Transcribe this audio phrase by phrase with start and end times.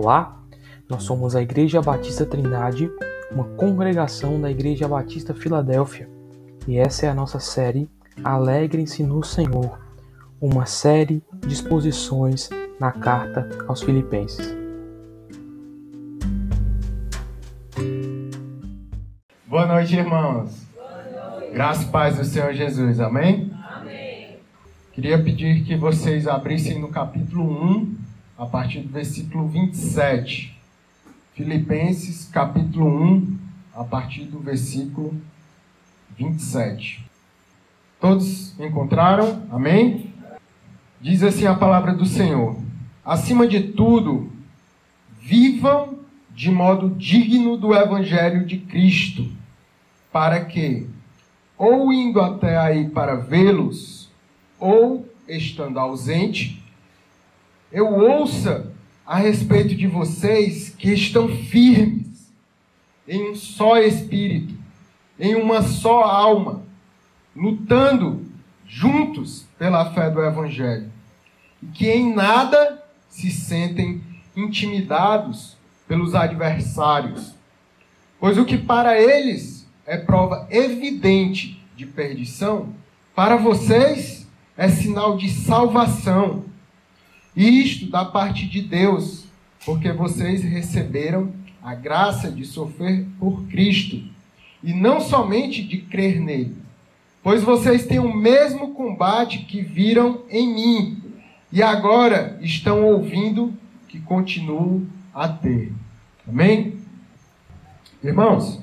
[0.00, 0.40] Olá,
[0.88, 2.88] nós somos a Igreja Batista Trindade,
[3.32, 6.08] uma congregação da Igreja Batista Filadélfia,
[6.68, 7.90] e essa é a nossa série
[8.22, 9.76] Alegrem-se no Senhor,
[10.40, 14.56] uma série de exposições na carta aos Filipenses.
[19.48, 20.64] Boa noite, irmãos.
[21.52, 23.00] Graças e paz do Senhor Jesus.
[23.00, 23.50] Amém?
[23.68, 24.36] Amém.
[24.92, 27.97] Queria pedir que vocês abrissem no capítulo 1,
[28.38, 30.56] a partir do versículo 27.
[31.34, 33.36] Filipenses, capítulo 1,
[33.74, 35.12] a partir do versículo
[36.16, 37.04] 27.
[38.00, 39.42] Todos encontraram?
[39.50, 40.14] Amém?
[41.00, 42.56] Diz assim a palavra do Senhor:
[43.04, 44.30] Acima de tudo,
[45.20, 45.98] vivam
[46.30, 49.28] de modo digno do evangelho de Cristo,
[50.12, 50.86] para que,
[51.56, 54.08] ou indo até aí para vê-los,
[54.60, 56.57] ou estando ausente,
[57.70, 58.72] eu ouça
[59.06, 62.30] a respeito de vocês que estão firmes
[63.06, 64.54] em um só espírito,
[65.18, 66.62] em uma só alma,
[67.34, 68.26] lutando
[68.66, 70.90] juntos pela fé do Evangelho,
[71.62, 74.02] e que em nada se sentem
[74.36, 77.34] intimidados pelos adversários,
[78.20, 82.74] pois o que para eles é prova evidente de perdição,
[83.14, 86.44] para vocês é sinal de salvação
[87.42, 89.24] isto da parte de Deus,
[89.64, 94.02] porque vocês receberam a graça de sofrer por Cristo,
[94.62, 96.56] e não somente de crer nele.
[97.22, 101.02] Pois vocês têm o mesmo combate que viram em mim,
[101.52, 103.54] e agora estão ouvindo
[103.88, 105.72] que continuo a ter.
[106.26, 106.74] Amém?
[108.02, 108.60] Irmãos,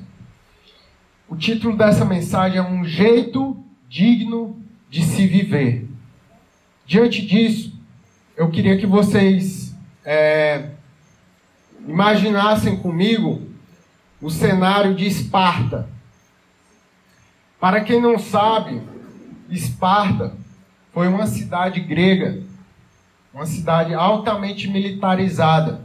[1.28, 3.58] o título dessa mensagem é Um Jeito
[3.90, 4.58] Digno
[4.90, 5.88] de Se Viver.
[6.86, 7.75] Diante disso,
[8.38, 10.72] eu queria que vocês é,
[11.88, 13.42] imaginassem comigo
[14.22, 15.88] o cenário de Esparta.
[17.60, 18.82] Para quem não sabe,
[19.50, 20.34] Esparta
[20.94, 22.42] foi uma cidade grega,
[23.34, 25.82] uma cidade altamente militarizada.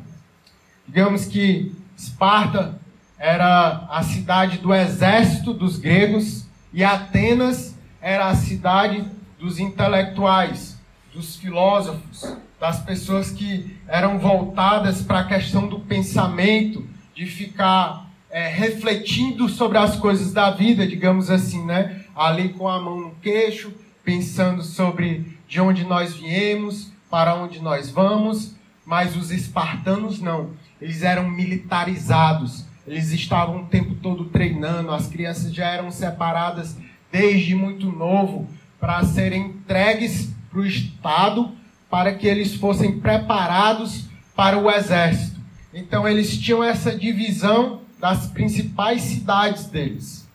[0.86, 2.80] Digamos que Esparta
[3.16, 9.04] era a cidade do exército dos gregos e Atenas era a cidade
[9.38, 10.69] dos intelectuais,
[11.12, 18.48] dos filósofos, das pessoas que eram voltadas para a questão do pensamento, de ficar é,
[18.48, 22.04] refletindo sobre as coisas da vida, digamos assim, né?
[22.14, 23.72] Ali com a mão no queixo,
[24.04, 28.54] pensando sobre de onde nós viemos, para onde nós vamos.
[28.86, 30.50] Mas os espartanos não.
[30.80, 32.64] Eles eram militarizados.
[32.86, 34.92] Eles estavam o tempo todo treinando.
[34.92, 36.76] As crianças já eram separadas
[37.10, 38.48] desde muito novo
[38.78, 41.52] para serem entregues para o Estado
[41.90, 44.04] para que eles fossem preparados
[44.36, 45.40] para o exército.
[45.74, 50.28] Então eles tinham essa divisão das principais cidades deles.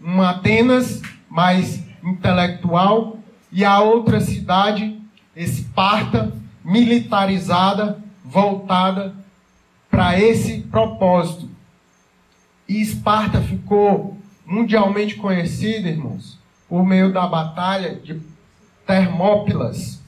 [0.00, 3.18] Uma Atenas mais intelectual
[3.50, 5.00] e a outra cidade,
[5.34, 6.30] Esparta,
[6.62, 9.14] militarizada, voltada
[9.90, 11.48] para esse propósito.
[12.68, 16.38] E Esparta ficou mundialmente conhecida, irmãos,
[16.68, 18.20] por meio da batalha de
[18.92, 20.02] Termópilas.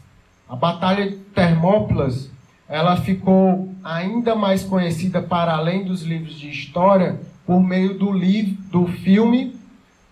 [0.47, 2.31] A Batalha de Termópilas
[2.69, 8.63] ela ficou ainda mais conhecida para além dos livros de história por meio do livro,
[8.65, 9.57] do filme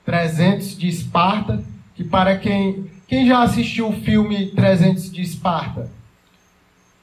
[0.06, 1.62] 300 de Esparta,
[1.94, 5.90] que para quem quem já assistiu o filme 300 de Esparta?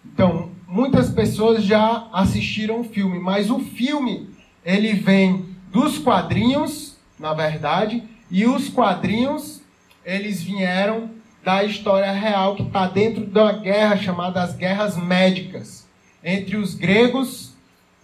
[0.03, 4.27] Então, muitas pessoas já assistiram o filme, mas o filme
[4.65, 9.61] ele vem dos quadrinhos, na verdade, e os quadrinhos
[10.03, 15.87] eles vieram da história real que está dentro da guerra chamada as Guerras Médicas
[16.23, 17.53] entre os gregos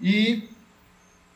[0.01, 0.47] e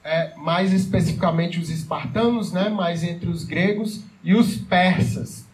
[0.03, 2.69] é, mais especificamente os espartanos, né?
[2.69, 5.45] Mas entre os gregos e os persas.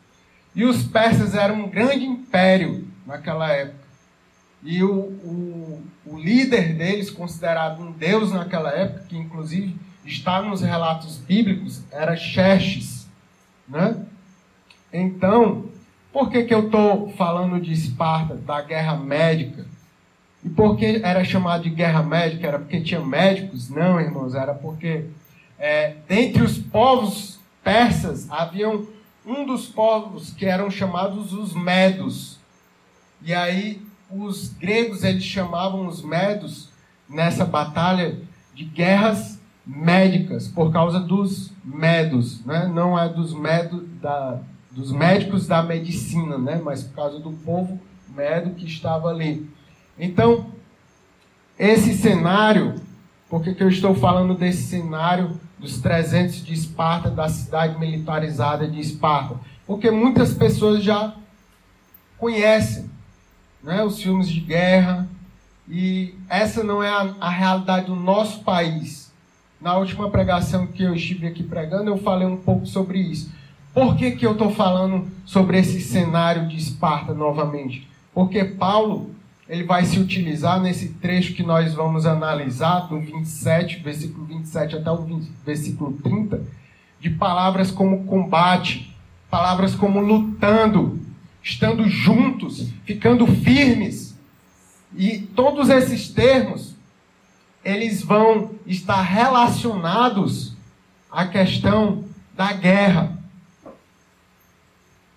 [0.54, 3.86] E os persas eram um grande império naquela época.
[4.64, 9.76] E o, o, o líder deles, considerado um deus naquela época, que inclusive
[10.06, 13.08] está nos relatos bíblicos, era Xerxes.
[13.68, 14.06] Né?
[14.94, 15.66] Então,
[16.16, 19.66] por que, que eu estou falando de Esparta, da guerra médica?
[20.42, 22.48] E por que era chamado de guerra médica?
[22.48, 23.70] Era porque tinha médicos?
[23.70, 25.08] Não, irmãos, era porque
[25.60, 28.88] é, dentre os povos persas haviam
[29.26, 32.40] um dos povos que eram chamados os medos.
[33.22, 36.70] E aí os gregos eles chamavam os medos
[37.10, 38.18] nessa batalha
[38.54, 42.72] de guerras médicas por causa dos medos, né?
[42.74, 44.40] Não é dos medos da
[44.76, 46.62] dos médicos da medicina, né?
[46.62, 47.80] mas por causa do povo
[48.14, 49.50] médico que estava ali.
[49.98, 50.48] Então,
[51.58, 52.76] esse cenário,
[53.30, 58.82] por que, eu estou falando desse cenário dos 300 de Esparta, da cidade militarizada de
[58.82, 59.40] Esparta?
[59.66, 61.16] Porque muitas pessoas já
[62.18, 62.92] conhecem
[63.64, 65.08] né, os filmes de guerra,
[65.70, 69.12] e essa não é a, a realidade do nosso país.
[69.60, 73.32] Na última pregação que eu estive aqui pregando, eu falei um pouco sobre isso.
[73.76, 77.86] Por que, que eu estou falando sobre esse cenário de Esparta novamente?
[78.14, 79.14] Porque Paulo
[79.50, 84.90] ele vai se utilizar nesse trecho que nós vamos analisar, do 27, versículo 27 até
[84.90, 86.42] o 20, versículo 30,
[87.02, 88.96] de palavras como combate,
[89.30, 90.98] palavras como lutando,
[91.44, 94.18] estando juntos, ficando firmes.
[94.96, 96.74] E todos esses termos,
[97.62, 100.56] eles vão estar relacionados
[101.12, 102.06] à questão
[102.38, 103.15] da guerra.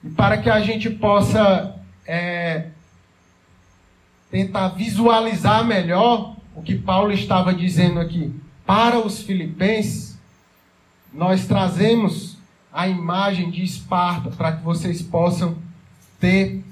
[0.08, 1.76] E para que a gente possa
[2.06, 2.68] é,
[4.30, 8.34] tentar visualizar melhor o que Paulo estava dizendo aqui
[8.64, 10.18] para os filipenses,
[11.12, 12.38] nós trazemos
[12.72, 15.58] a imagem de Esparta para que vocês possam
[16.18, 16.64] ter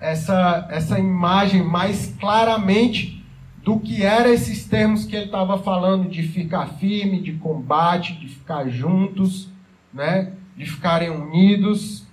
[0.00, 3.24] essa, essa imagem mais claramente
[3.62, 8.26] do que eram esses termos que ele estava falando de ficar firme, de combate, de
[8.26, 9.48] ficar juntos,
[9.94, 10.32] né?
[10.56, 12.09] de ficarem unidos,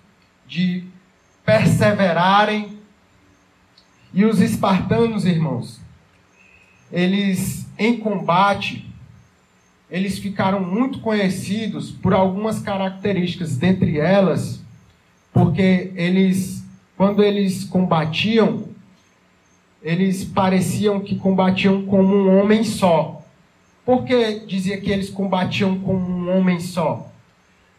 [0.48, 0.84] de
[1.46, 2.78] perseverarem.
[4.14, 5.80] E os espartanos, irmãos,
[6.92, 8.86] eles em combate,
[9.90, 14.62] eles ficaram muito conhecidos por algumas características, dentre elas,
[15.32, 16.64] porque eles,
[16.96, 18.66] quando eles combatiam,
[19.84, 23.24] eles pareciam que combatiam como um homem só.
[23.86, 27.10] Por que dizia que eles combatiam como um homem só?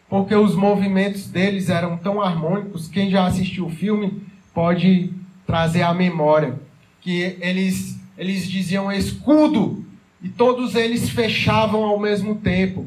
[0.09, 2.87] Porque os movimentos deles eram tão harmônicos.
[2.87, 4.23] Quem já assistiu o filme
[4.53, 5.13] pode
[5.45, 6.59] trazer à memória
[7.01, 9.85] que eles eles diziam escudo
[10.21, 12.85] e todos eles fechavam ao mesmo tempo.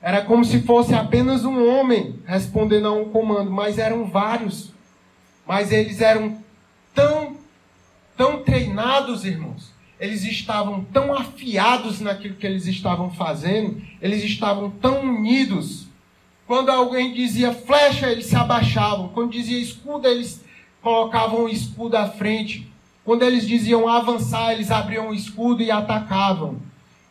[0.00, 4.72] Era como se fosse apenas um homem respondendo a um comando, mas eram vários.
[5.44, 6.38] Mas eles eram
[6.94, 7.36] tão,
[8.16, 9.72] tão treinados, irmãos.
[9.98, 15.89] Eles estavam tão afiados naquilo que eles estavam fazendo, eles estavam tão unidos.
[16.50, 19.06] Quando alguém dizia flecha, eles se abaixavam.
[19.10, 20.44] Quando dizia escudo, eles
[20.82, 22.68] colocavam o escudo à frente.
[23.04, 26.56] Quando eles diziam avançar, eles abriam o escudo e atacavam.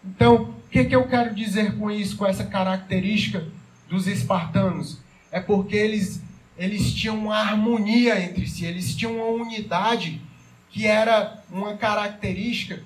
[0.03, 3.47] Então, o que, que eu quero dizer com isso, com essa característica
[3.87, 4.97] dos espartanos?
[5.31, 6.21] É porque eles,
[6.57, 10.19] eles tinham uma harmonia entre si, eles tinham uma unidade
[10.69, 12.83] que era uma característica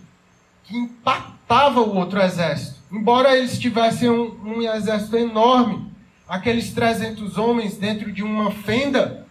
[0.64, 2.80] que impactava o outro exército.
[2.92, 5.92] Embora eles tivessem um, um exército enorme,
[6.34, 9.28] aqueles 300 homens dentro de uma fenda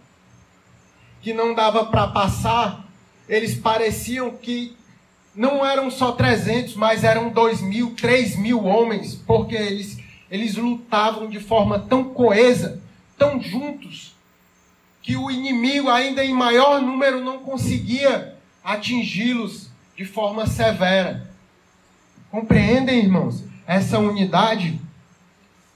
[1.21, 2.87] que não dava para passar,
[3.27, 4.73] eles pareciam que
[5.35, 9.99] não eram só 300, mas eram 2 mil, 3 mil homens, porque eles,
[10.31, 12.81] eles lutavam de forma tão coesa,
[13.17, 14.15] tão juntos,
[15.01, 21.29] que o inimigo, ainda em maior número, não conseguia atingi-los de forma severa.
[22.31, 24.79] Compreendem, irmãos, essa unidade?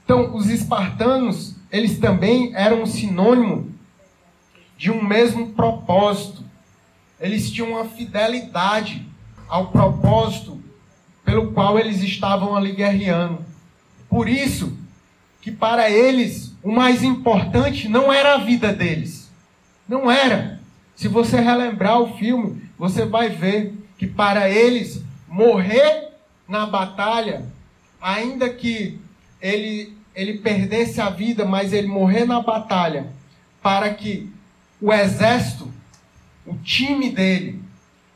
[0.08, 3.70] Então, os espartanos, eles também eram sinônimo
[4.74, 6.42] de um mesmo propósito.
[7.20, 9.06] Eles tinham uma fidelidade
[9.46, 10.62] ao propósito
[11.26, 13.44] pelo qual eles estavam ali guerreando.
[14.08, 14.78] Por isso
[15.42, 19.30] que para eles o mais importante não era a vida deles.
[19.86, 20.58] Não era.
[20.96, 26.14] Se você relembrar o filme, você vai ver que para eles morrer
[26.48, 27.44] na batalha,
[28.00, 28.98] ainda que
[29.38, 33.06] ele ele perdesse a vida, mas ele morrer na batalha,
[33.62, 34.28] para que
[34.80, 35.72] o exército,
[36.44, 37.62] o time dele,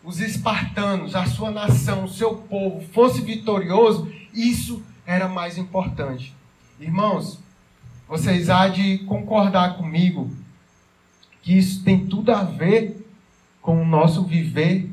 [0.03, 6.35] os espartanos, a sua nação, o seu povo fosse vitorioso, isso era mais importante.
[6.81, 7.39] Irmãos,
[8.09, 10.29] vocês há de concordar comigo
[11.41, 13.07] que isso tem tudo a ver
[13.61, 14.91] com o nosso viver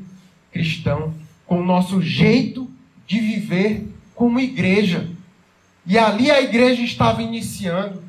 [0.52, 1.12] cristão,
[1.44, 2.70] com o nosso jeito
[3.04, 5.10] de viver como igreja.
[5.90, 8.00] E ali a igreja estava iniciando.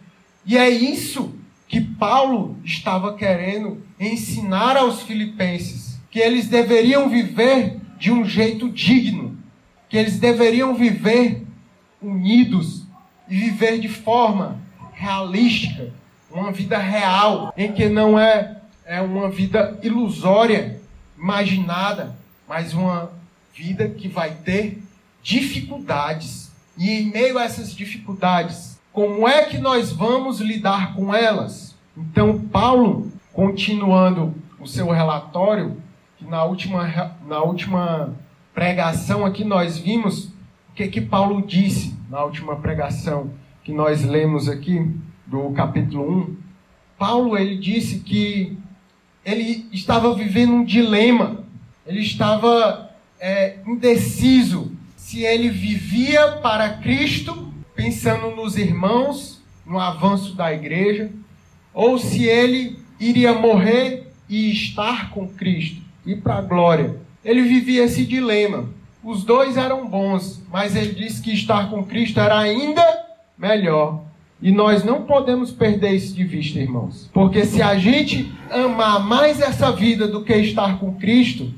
[0.46, 1.34] E é isso
[1.68, 9.36] que Paulo estava querendo ensinar aos filipenses que eles deveriam viver de um jeito digno,
[9.90, 11.44] que eles deveriam viver
[12.00, 12.84] unidos
[13.28, 14.62] e viver de forma
[14.94, 15.92] realística,
[16.30, 20.80] uma vida real, em que não é, é uma vida ilusória,
[21.18, 22.16] imaginada,
[22.48, 23.12] mas uma
[23.56, 24.84] vida que vai ter
[25.24, 26.50] dificuldades.
[26.82, 31.78] E em meio a essas dificuldades, como é que nós vamos lidar com elas?
[31.96, 35.78] Então, Paulo, continuando o seu relatório,
[36.18, 38.16] que na última, na última
[38.52, 40.26] pregação aqui nós vimos
[40.70, 43.30] o que, que Paulo disse na última pregação
[43.64, 44.92] que nós lemos aqui
[45.28, 46.38] do capítulo 1.
[46.98, 48.58] Paulo ele disse que
[49.24, 51.44] ele estava vivendo um dilema,
[51.86, 54.71] ele estava é, indeciso
[55.12, 61.12] se ele vivia para Cristo, pensando nos irmãos, no avanço da igreja,
[61.74, 66.96] ou se ele iria morrer e estar com Cristo, e para a glória.
[67.25, 68.70] Ele vivia esse dilema.
[69.03, 72.82] Os dois eram bons, mas ele disse que estar com Cristo era ainda
[73.38, 74.06] melhor.
[74.41, 77.10] E nós não podemos perder isso de vista, irmãos.
[77.13, 81.53] Porque se a gente amar mais essa vida do que estar com Cristo,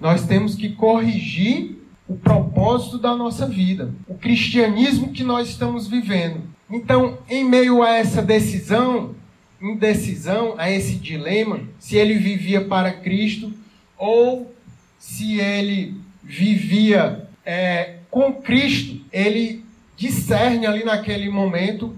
[0.00, 1.75] nós temos que corrigir
[2.08, 6.42] o propósito da nossa vida, o cristianismo que nós estamos vivendo.
[6.70, 9.14] Então, em meio a essa decisão,
[9.60, 13.52] indecisão, a esse dilema, se ele vivia para Cristo
[13.98, 14.54] ou
[14.98, 19.64] se ele vivia é, com Cristo, ele
[19.96, 21.94] discerne ali naquele momento,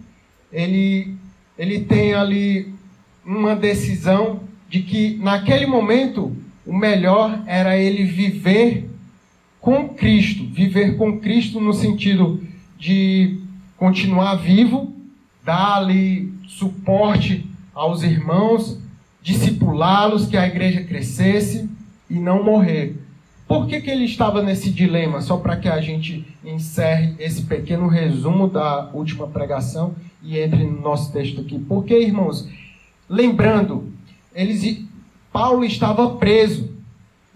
[0.53, 1.15] ele,
[1.59, 2.73] ele tem ali
[3.25, 8.89] uma decisão de que naquele momento o melhor era ele viver
[9.61, 12.43] com Cristo, viver com Cristo no sentido
[12.79, 13.41] de
[13.77, 14.93] continuar vivo,
[15.45, 18.79] dar ali suporte aos irmãos,
[19.23, 21.69] discipulá-los, que a igreja crescesse
[22.09, 22.97] e não morrer.
[23.47, 25.23] Por que, que ele estava nesse dilema?
[25.23, 30.81] Só para que a gente encerre esse pequeno resumo da última pregação e entre no
[30.81, 31.59] nosso texto aqui.
[31.59, 32.49] Porque, irmãos,
[33.09, 33.91] lembrando,
[34.35, 34.85] eles,
[35.33, 36.78] Paulo estava preso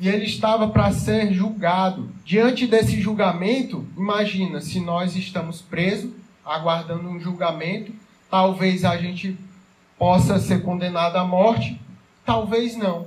[0.03, 2.11] e ele estava para ser julgado.
[2.25, 6.11] Diante desse julgamento, imagina se nós estamos presos,
[6.45, 7.93] aguardando um julgamento,
[8.29, 9.39] talvez a gente
[9.97, 11.81] possa ser condenado à morte,
[12.27, 13.07] talvez não.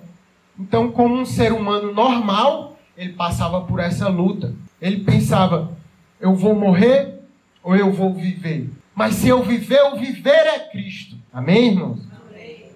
[0.57, 4.55] Então, como um ser humano normal, ele passava por essa luta.
[4.81, 5.73] Ele pensava:
[6.17, 7.19] eu vou morrer
[7.61, 8.69] ou eu vou viver?
[8.95, 11.17] Mas se eu viver, o viver é Cristo.
[11.33, 11.99] Amém, irmãos?
[12.29, 12.67] Amém.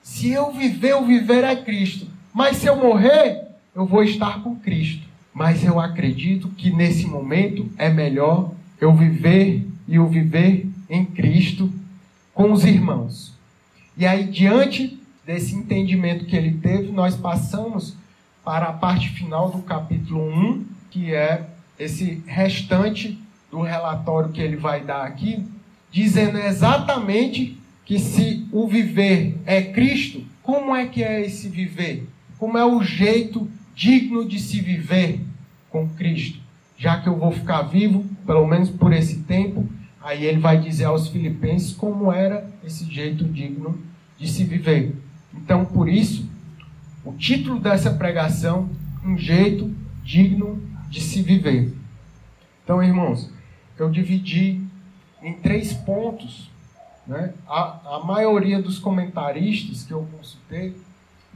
[0.00, 2.06] Se eu viver, o viver é Cristo.
[2.32, 3.47] Mas se eu morrer,
[3.78, 5.06] eu vou estar com Cristo.
[5.32, 11.72] Mas eu acredito que nesse momento é melhor eu viver e o viver em Cristo
[12.34, 13.32] com os irmãos.
[13.96, 17.94] E aí, diante desse entendimento que ele teve, nós passamos
[18.44, 23.16] para a parte final do capítulo 1, que é esse restante
[23.48, 25.46] do relatório que ele vai dar aqui,
[25.92, 32.08] dizendo exatamente que se o viver é Cristo, como é que é esse viver?
[32.38, 35.20] Como é o jeito digno de se viver
[35.70, 36.40] com Cristo?
[36.76, 39.68] Já que eu vou ficar vivo, pelo menos por esse tempo,
[40.02, 43.80] aí ele vai dizer aos filipenses como era esse jeito digno
[44.18, 44.96] de se viver.
[45.32, 46.28] Então, por isso,
[47.04, 48.68] o título dessa pregação,
[49.04, 51.72] um jeito digno de se viver.
[52.64, 53.30] Então, irmãos,
[53.78, 54.60] eu dividi
[55.22, 56.50] em três pontos.
[57.06, 57.32] Né?
[57.46, 60.74] A, a maioria dos comentaristas que eu consultei,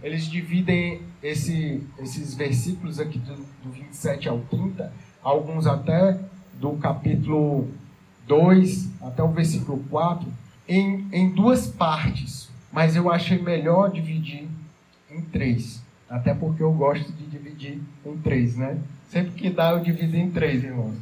[0.02, 4.92] eles dividem esse, esses versículos aqui do, do 27 ao 30,
[5.22, 6.18] alguns até
[6.60, 7.68] do capítulo
[8.26, 10.26] 2 até o versículo 4,
[10.68, 12.50] em, em duas partes.
[12.72, 14.48] Mas eu achei melhor dividir
[15.10, 15.82] em três.
[16.08, 18.78] Até porque eu gosto de dividir em três, né?
[19.08, 20.96] Sempre que dá, eu divido em três, irmãos.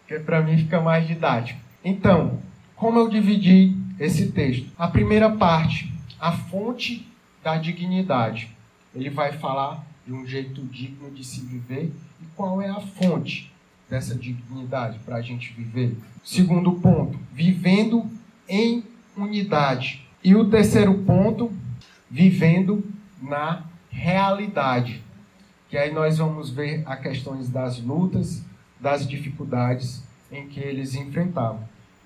[0.00, 1.60] Porque para mim fica mais didático.
[1.84, 2.38] Então,
[2.74, 4.70] como eu dividi esse texto?
[4.76, 7.06] A primeira parte, a fonte
[7.46, 8.50] da dignidade.
[8.92, 13.52] Ele vai falar de um jeito digno de se viver e qual é a fonte
[13.88, 15.96] dessa dignidade para a gente viver.
[16.24, 18.04] Segundo ponto, vivendo
[18.48, 18.82] em
[19.16, 20.04] unidade.
[20.24, 21.52] E o terceiro ponto,
[22.10, 22.84] vivendo
[23.22, 25.04] na realidade.
[25.68, 28.44] Que aí nós vamos ver as questões das lutas,
[28.80, 31.60] das dificuldades em que eles enfrentavam.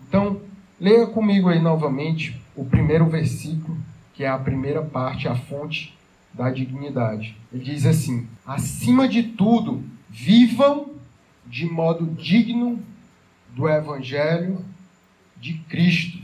[0.06, 0.42] Então,
[0.78, 3.79] leia comigo aí novamente o primeiro versículo,
[4.20, 5.96] que é a primeira parte, a fonte
[6.34, 7.34] da dignidade.
[7.50, 10.90] Ele diz assim: acima de tudo, vivam
[11.46, 12.78] de modo digno
[13.56, 14.62] do evangelho
[15.40, 16.18] de Cristo,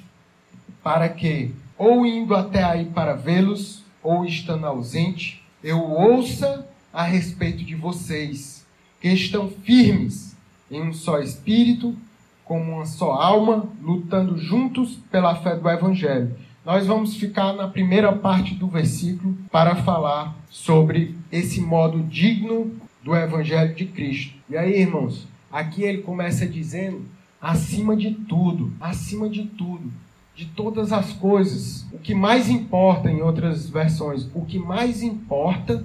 [0.83, 7.65] para que, ou indo até aí para vê-los, ou estando ausente, eu ouça a respeito
[7.65, 8.67] de vocês,
[9.01, 10.37] que estão firmes
[10.71, 11.97] em um só espírito,
[12.45, 16.37] como uma só alma, lutando juntos pela fé do Evangelho.
[16.67, 22.73] Nós vamos ficar na primeira parte do versículo para falar sobre esse modo digno
[23.05, 24.35] do Evangelho de Cristo.
[24.51, 27.05] E aí, irmãos, aqui ele começa dizendo:
[27.41, 29.93] acima de tudo, acima de tudo,
[30.35, 31.87] de todas as coisas.
[31.93, 35.85] O que mais importa, em outras versões, o que mais importa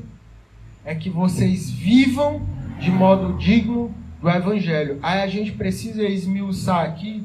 [0.84, 2.42] é que vocês vivam
[2.80, 4.98] de modo digno do Evangelho.
[5.04, 7.24] Aí a gente precisa esmiuçar aqui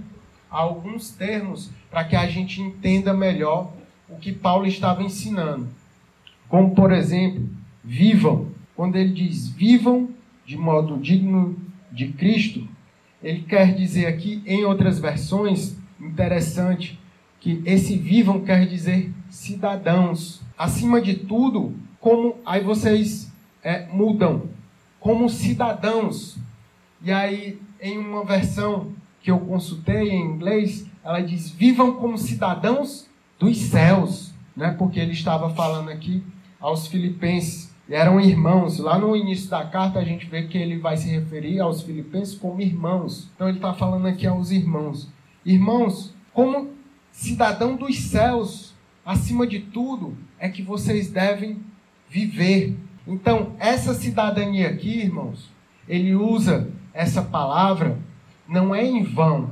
[0.56, 3.72] alguns termos para que a gente entenda melhor
[4.08, 5.68] o que Paulo estava ensinando.
[6.48, 7.48] Como, por exemplo,
[7.84, 8.48] vivam.
[8.74, 10.10] Quando ele diz vivam
[10.44, 11.58] de modo digno
[11.90, 12.66] de Cristo,
[13.22, 16.98] ele quer dizer aqui, em outras versões, interessante,
[17.40, 20.42] que esse vivam quer dizer cidadãos.
[20.56, 23.32] Acima de tudo, como aí vocês
[23.62, 24.48] é, mudam,
[25.00, 26.38] como cidadãos.
[27.02, 28.92] E aí, em uma versão
[29.26, 33.08] que eu consultei em inglês, ela diz: vivam como cidadãos
[33.40, 34.70] dos céus, né?
[34.78, 36.22] Porque ele estava falando aqui
[36.60, 38.78] aos filipenses, eram irmãos.
[38.78, 42.36] Lá no início da carta a gente vê que ele vai se referir aos filipenses
[42.36, 43.28] como irmãos.
[43.34, 45.10] Então ele está falando aqui aos irmãos.
[45.44, 46.70] Irmãos, como
[47.10, 51.58] cidadão dos céus, acima de tudo, é que vocês devem
[52.08, 52.76] viver.
[53.04, 55.50] Então, essa cidadania aqui, irmãos,
[55.88, 57.98] ele usa essa palavra,
[58.48, 59.50] não é em vão.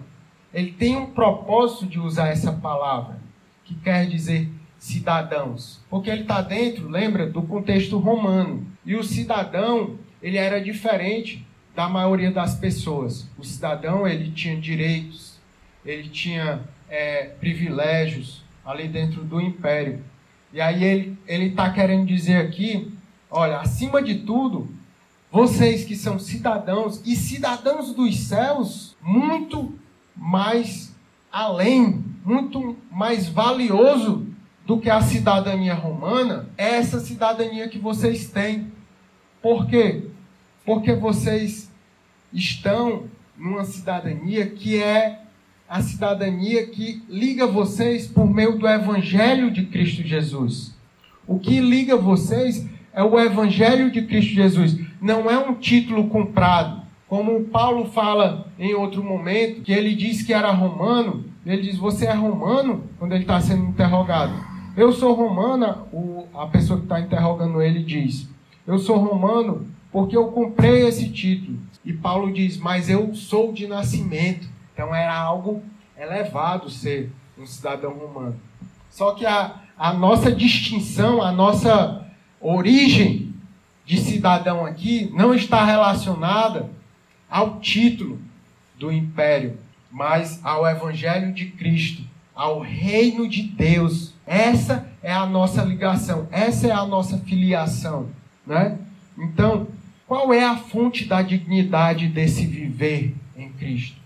[0.52, 3.18] Ele tem um propósito de usar essa palavra,
[3.64, 4.48] que quer dizer
[4.78, 5.80] cidadãos.
[5.90, 8.66] Porque ele está dentro, lembra, do contexto romano.
[8.84, 13.28] E o cidadão, ele era diferente da maioria das pessoas.
[13.38, 15.38] O cidadão, ele tinha direitos,
[15.84, 20.00] ele tinha é, privilégios ali dentro do império.
[20.52, 22.92] E aí ele está querendo dizer aqui,
[23.30, 24.68] olha, acima de tudo,
[25.34, 29.74] vocês que são cidadãos e cidadãos dos céus, muito
[30.14, 30.94] mais
[31.32, 34.28] além, muito mais valioso
[34.64, 38.70] do que a cidadania romana, é essa cidadania que vocês têm.
[39.42, 40.04] Por quê?
[40.64, 41.68] Porque vocês
[42.32, 45.22] estão numa cidadania que é
[45.68, 50.72] a cidadania que liga vocês por meio do Evangelho de Cristo Jesus.
[51.26, 54.93] O que liga vocês é o Evangelho de Cristo Jesus.
[55.04, 56.80] Não é um título comprado.
[57.06, 62.06] Como Paulo fala em outro momento, que ele diz que era romano, ele diz: Você
[62.06, 62.84] é romano?
[62.98, 64.32] Quando ele está sendo interrogado.
[64.74, 68.30] Eu sou romana, o, a pessoa que está interrogando ele diz:
[68.66, 71.58] Eu sou romano porque eu comprei esse título.
[71.84, 74.48] E Paulo diz: Mas eu sou de nascimento.
[74.72, 75.62] Então era algo
[76.00, 78.36] elevado ser um cidadão romano.
[78.88, 82.06] Só que a, a nossa distinção, a nossa
[82.40, 83.33] origem
[83.84, 86.70] de cidadão aqui não está relacionada
[87.28, 88.20] ao título
[88.78, 89.58] do império,
[89.90, 92.02] mas ao evangelho de Cristo,
[92.34, 94.14] ao reino de Deus.
[94.26, 98.08] Essa é a nossa ligação, essa é a nossa filiação,
[98.46, 98.78] né?
[99.18, 99.68] Então,
[100.06, 103.96] qual é a fonte da dignidade desse viver em Cristo?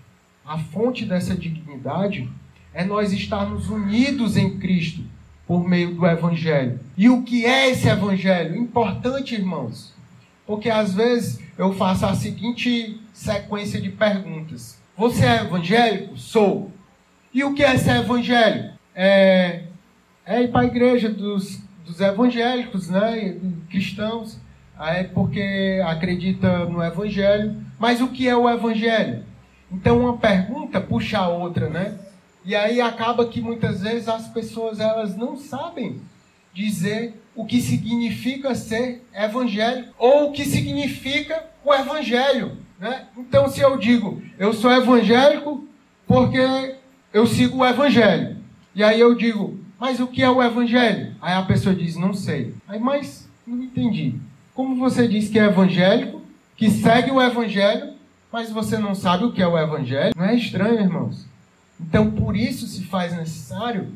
[0.45, 2.29] A fonte dessa dignidade
[2.75, 5.03] é nós estarmos unidos em Cristo
[5.49, 6.79] por meio do Evangelho.
[6.97, 8.55] E o que é esse Evangelho?
[8.55, 9.95] Importante, irmãos,
[10.47, 16.17] porque às vezes eu faço a seguinte sequência de perguntas: Você é evangélico?
[16.17, 16.71] Sou.
[17.35, 18.73] E o que é ser evangelho?
[18.95, 19.65] É,
[20.25, 23.37] é ir para a igreja dos, dos evangélicos, né?
[23.69, 24.39] cristãos,
[24.81, 27.57] é porque acredita no evangelho.
[27.79, 29.25] Mas o que é o evangelho?
[29.71, 31.99] Então uma pergunta puxa a outra, né?
[32.49, 36.01] E aí acaba que muitas vezes as pessoas elas não sabem
[36.55, 43.05] dizer o que significa ser evangélico ou o que significa o evangelho, né?
[43.19, 45.69] Então se eu digo, eu sou evangélico
[46.07, 46.75] porque
[47.13, 48.39] eu sigo o evangelho.
[48.75, 51.15] E aí eu digo, mas o que é o evangelho?
[51.21, 52.55] Aí a pessoa diz, não sei.
[52.67, 54.15] Aí, mas não entendi.
[54.55, 56.23] Como você diz que é evangélico,
[56.57, 57.93] que segue o evangelho,
[58.33, 61.27] mas você não sabe o que é o Evangelho, não é estranho, irmãos?
[61.81, 63.93] Então, por isso se faz necessário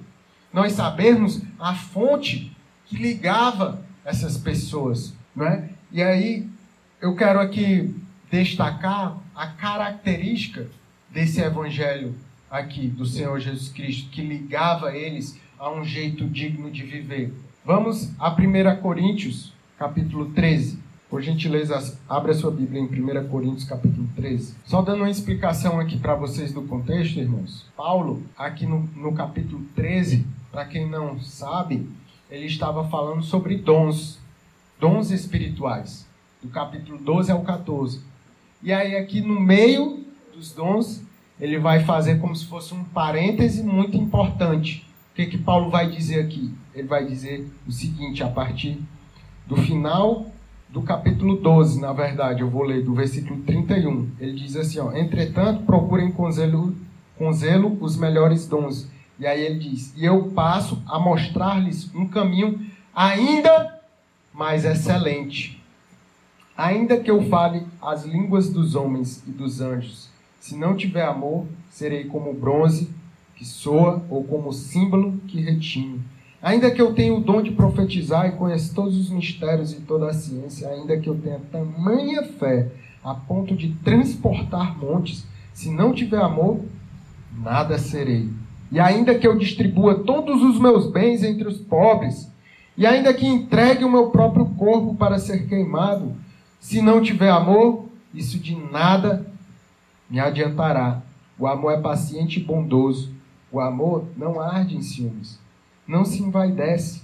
[0.52, 2.54] nós sabermos a fonte
[2.86, 5.70] que ligava essas pessoas, não é?
[5.90, 6.48] E aí,
[7.00, 7.94] eu quero aqui
[8.30, 10.68] destacar a característica
[11.10, 12.14] desse Evangelho
[12.50, 17.32] aqui, do Senhor Jesus Cristo, que ligava eles a um jeito digno de viver.
[17.64, 20.78] Vamos a 1 Coríntios, capítulo 13.
[21.12, 24.54] Por gentileza, abra sua Bíblia em 1 Coríntios capítulo 13.
[24.64, 27.66] Só dando uma explicação aqui para vocês do contexto, irmãos.
[27.76, 31.86] Paulo, aqui no, no capítulo 13, para quem não sabe,
[32.30, 34.18] ele estava falando sobre dons,
[34.80, 36.08] dons espirituais,
[36.42, 38.00] do capítulo 12 ao 14.
[38.62, 41.02] E aí aqui no meio dos dons,
[41.38, 44.86] ele vai fazer como se fosse um parêntese muito importante.
[45.12, 46.50] O que, que Paulo vai dizer aqui?
[46.74, 48.80] Ele vai dizer o seguinte, a partir
[49.46, 50.31] do final
[50.72, 54.08] do capítulo 12, na verdade, eu vou ler do versículo 31.
[54.18, 56.74] Ele diz assim, ó, entretanto, procurem com zelo,
[57.18, 58.88] com zelo os melhores dons.
[59.20, 62.58] E aí ele diz, e eu passo a mostrar-lhes um caminho
[62.94, 63.80] ainda
[64.32, 65.62] mais excelente.
[66.56, 70.08] Ainda que eu fale as línguas dos homens e dos anjos,
[70.40, 72.88] se não tiver amor, serei como bronze
[73.36, 76.00] que soa ou como símbolo que retine.
[76.42, 80.10] Ainda que eu tenha o dom de profetizar e conheça todos os mistérios e toda
[80.10, 82.68] a ciência, ainda que eu tenha tamanha fé
[83.04, 85.24] a ponto de transportar montes,
[85.54, 86.60] se não tiver amor,
[87.32, 88.28] nada serei.
[88.72, 92.28] E ainda que eu distribua todos os meus bens entre os pobres,
[92.76, 96.16] e ainda que entregue o meu próprio corpo para ser queimado,
[96.58, 99.26] se não tiver amor, isso de nada
[100.08, 101.02] me adiantará.
[101.38, 103.12] O amor é paciente e bondoso.
[103.50, 105.38] O amor não arde em ciúmes,
[105.92, 107.02] não se envaidece,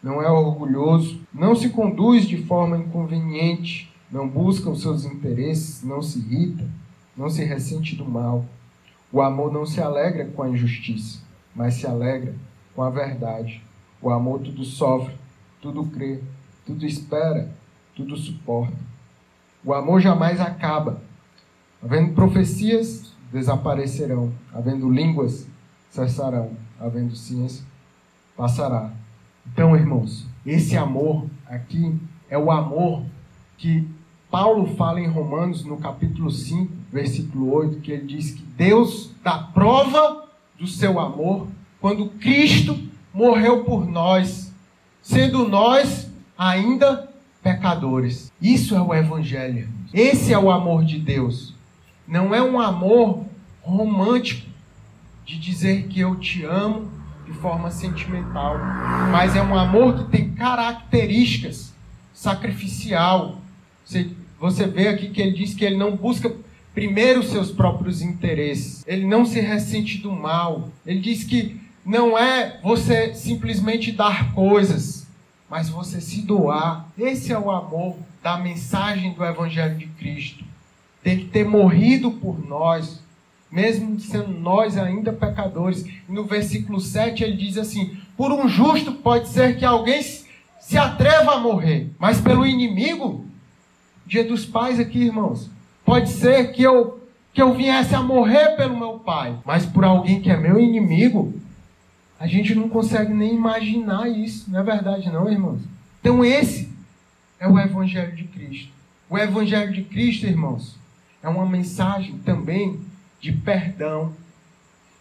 [0.00, 6.00] não é orgulhoso, não se conduz de forma inconveniente, não busca os seus interesses, não
[6.00, 6.64] se irrita,
[7.16, 8.44] não se ressente do mal.
[9.12, 11.20] O amor não se alegra com a injustiça,
[11.52, 12.32] mas se alegra
[12.76, 13.60] com a verdade.
[14.00, 15.16] O amor tudo sofre,
[15.60, 16.20] tudo crê,
[16.64, 17.50] tudo espera,
[17.96, 18.76] tudo suporta.
[19.64, 21.02] O amor jamais acaba.
[21.82, 24.32] Havendo profecias, desaparecerão.
[24.54, 25.48] Havendo línguas,
[25.90, 26.52] cessarão.
[26.78, 27.64] Havendo ciência,
[28.38, 28.92] passará.
[29.52, 31.98] Então, irmãos, esse amor aqui
[32.30, 33.02] é o amor
[33.56, 33.84] que
[34.30, 39.38] Paulo fala em Romanos, no capítulo 5, versículo 8, que ele diz que Deus dá
[39.38, 41.48] prova do seu amor
[41.80, 42.78] quando Cristo
[43.12, 44.54] morreu por nós,
[45.02, 48.30] sendo nós ainda pecadores.
[48.40, 49.68] Isso é o Evangelho.
[49.92, 51.54] Esse é o amor de Deus.
[52.06, 53.24] Não é um amor
[53.62, 54.46] romântico
[55.26, 56.97] de dizer que eu te amo
[57.28, 58.56] de forma sentimental,
[59.12, 61.74] mas é um amor que tem características
[62.12, 63.38] sacrificial.
[63.84, 64.10] Você,
[64.40, 66.34] você vê aqui que ele diz que ele não busca
[66.74, 68.82] primeiro os seus próprios interesses.
[68.86, 70.70] Ele não se ressente do mal.
[70.86, 75.06] Ele diz que não é você simplesmente dar coisas,
[75.50, 76.88] mas você se doar.
[76.98, 80.44] Esse é o amor da mensagem do Evangelho de Cristo.
[81.04, 83.02] Que ter morrido por nós,
[83.50, 85.84] mesmo sendo nós ainda pecadores.
[85.84, 90.76] E no versículo 7 ele diz assim: Por um justo pode ser que alguém se
[90.76, 93.24] atreva a morrer, mas pelo inimigo,
[94.06, 95.50] dia dos pais aqui, irmãos,
[95.84, 96.98] pode ser que eu
[97.32, 101.32] que eu viesse a morrer pelo meu pai, mas por alguém que é meu inimigo,
[102.18, 105.60] a gente não consegue nem imaginar isso, não é verdade, não, irmãos?
[106.00, 106.68] Então, esse
[107.38, 108.72] é o Evangelho de Cristo.
[109.08, 110.76] O Evangelho de Cristo, irmãos,
[111.22, 112.80] é uma mensagem também
[113.20, 114.14] de perdão,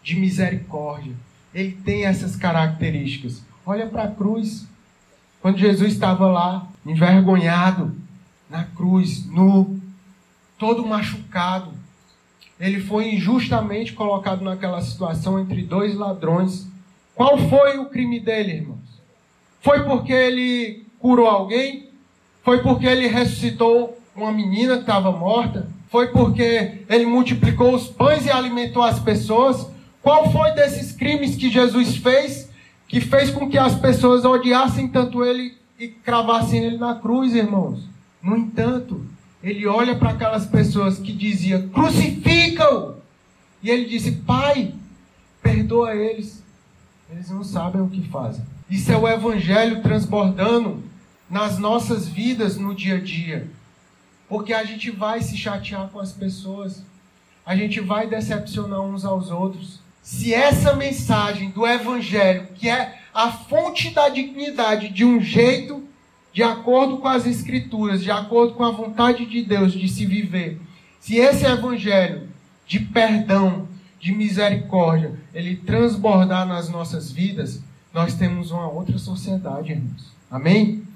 [0.03, 1.13] de misericórdia.
[1.53, 3.43] Ele tem essas características.
[3.65, 4.67] Olha para a cruz.
[5.41, 7.95] Quando Jesus estava lá, envergonhado,
[8.49, 9.79] na cruz, nu,
[10.57, 11.71] todo machucado,
[12.59, 16.67] ele foi injustamente colocado naquela situação entre dois ladrões
[17.17, 19.01] qual foi o crime dele, irmãos?
[19.59, 21.89] Foi porque ele curou alguém?
[22.43, 25.67] Foi porque ele ressuscitou uma menina que estava morta?
[25.89, 29.67] Foi porque ele multiplicou os pães e alimentou as pessoas?
[30.01, 32.47] Qual foi desses crimes que Jesus fez
[32.87, 37.83] que fez com que as pessoas odiassem tanto ele e cravassem ele na cruz, irmãos?
[38.21, 39.05] No entanto,
[39.43, 42.95] ele olha para aquelas pessoas que diziam: crucificam!
[43.61, 44.73] E ele disse: Pai,
[45.41, 46.43] perdoa eles,
[47.09, 48.43] eles não sabem o que fazem.
[48.69, 50.83] Isso é o Evangelho transbordando
[51.29, 53.49] nas nossas vidas no dia a dia.
[54.27, 56.83] Porque a gente vai se chatear com as pessoas,
[57.45, 59.79] a gente vai decepcionar uns aos outros.
[60.01, 65.83] Se essa mensagem do Evangelho, que é a fonte da dignidade de um jeito,
[66.33, 70.61] de acordo com as Escrituras, de acordo com a vontade de Deus de se viver,
[70.99, 72.29] se esse Evangelho
[72.65, 73.67] de perdão,
[73.99, 77.61] de misericórdia, ele transbordar nas nossas vidas,
[77.93, 80.11] nós temos uma outra sociedade, irmãos.
[80.29, 80.86] Amém?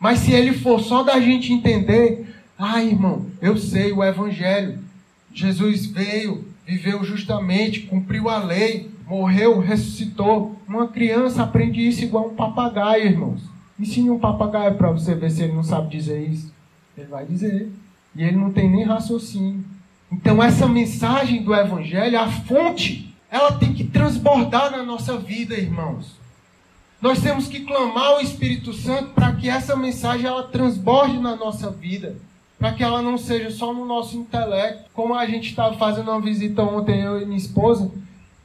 [0.00, 4.78] Mas se ele for só da gente entender, ah, irmão, eu sei o evangelho.
[5.32, 10.56] Jesus veio, viveu justamente, cumpriu a lei, morreu, ressuscitou.
[10.66, 13.42] Uma criança aprende isso igual um papagaio, irmãos.
[13.78, 16.52] Ensine um papagaio para você ver se ele não sabe dizer isso.
[16.96, 17.70] Ele vai dizer.
[18.16, 19.64] E ele não tem nem raciocínio.
[20.10, 26.19] Então, essa mensagem do Evangelho, a fonte, ela tem que transbordar na nossa vida, irmãos.
[27.00, 31.70] Nós temos que clamar o Espírito Santo para que essa mensagem ela transborde na nossa
[31.70, 32.16] vida,
[32.58, 34.90] para que ela não seja só no nosso intelecto.
[34.92, 37.90] Como a gente estava fazendo uma visita ontem, eu e minha esposa,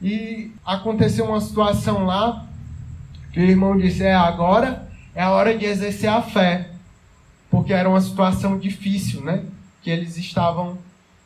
[0.00, 2.46] e aconteceu uma situação lá
[3.30, 6.70] que o irmão disse: é agora é a hora de exercer a fé,
[7.50, 9.44] porque era uma situação difícil, né?
[9.82, 10.78] Que eles estavam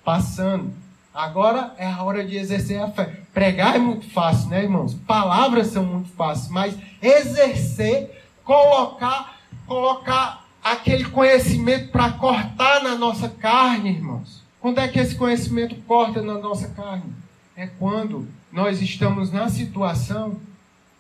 [0.05, 0.73] passando.
[1.15, 3.20] Agora é a hora de exercer a fé.
[3.33, 4.95] Pregar é muito fácil, né, irmãos?
[4.95, 13.91] Palavras são muito fáceis, mas exercer, colocar, colocar aquele conhecimento para cortar na nossa carne,
[13.91, 14.43] irmãos.
[14.61, 17.15] Quando é que esse conhecimento corta na nossa carne?
[17.57, 20.39] É quando nós estamos na situação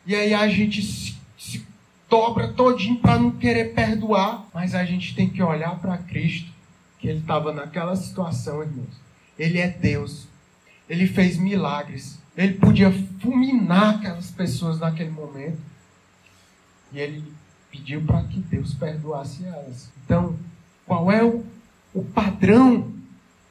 [0.07, 1.67] e aí a gente se, se
[2.09, 6.51] dobra todinho para não querer perdoar, mas a gente tem que olhar para Cristo,
[6.99, 9.01] que ele estava naquela situação, irmãos.
[9.39, 10.27] Ele é Deus.
[10.91, 12.19] Ele fez milagres.
[12.37, 15.61] Ele podia fulminar aquelas pessoas naquele momento.
[16.93, 17.23] E ele
[17.71, 19.89] pediu para que Deus perdoasse elas.
[20.05, 20.37] Então,
[20.85, 21.45] qual é o,
[21.95, 22.93] o padrão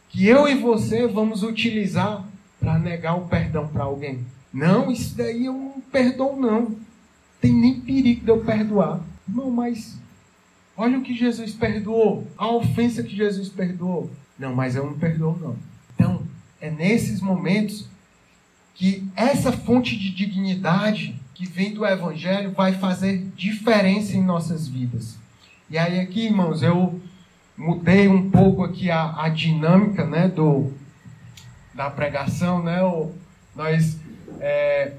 [0.09, 2.27] que eu e você vamos utilizar
[2.59, 4.25] para negar o perdão para alguém?
[4.51, 6.75] Não, isso daí eu não perdoo, não.
[7.39, 8.99] Tem nem perigo de eu perdoar.
[9.25, 9.97] Não, mas
[10.75, 12.27] olha o que Jesus perdoou.
[12.37, 14.11] A ofensa que Jesus perdoou.
[14.37, 15.68] Não, mas eu não perdoo, não.
[16.61, 17.87] É nesses momentos
[18.75, 25.17] que essa fonte de dignidade que vem do Evangelho vai fazer diferença em nossas vidas.
[25.69, 26.99] E aí aqui, irmãos, eu
[27.57, 30.73] mudei um pouco aqui a, a dinâmica né, do,
[31.73, 32.63] da pregação.
[32.63, 32.81] Né?
[32.81, 33.11] O,
[33.55, 33.97] nós,
[34.39, 34.93] é,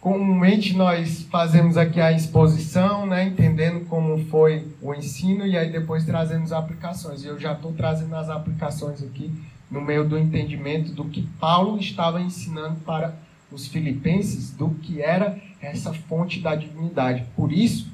[0.00, 6.04] comumente nós fazemos aqui a exposição, né, entendendo como foi o ensino, e aí depois
[6.04, 7.24] trazemos aplicações.
[7.24, 9.32] E eu já estou trazendo as aplicações aqui
[9.70, 13.16] no meio do entendimento do que Paulo estava ensinando para
[13.50, 17.24] os filipenses do que era essa fonte da dignidade.
[17.34, 17.88] Por isso,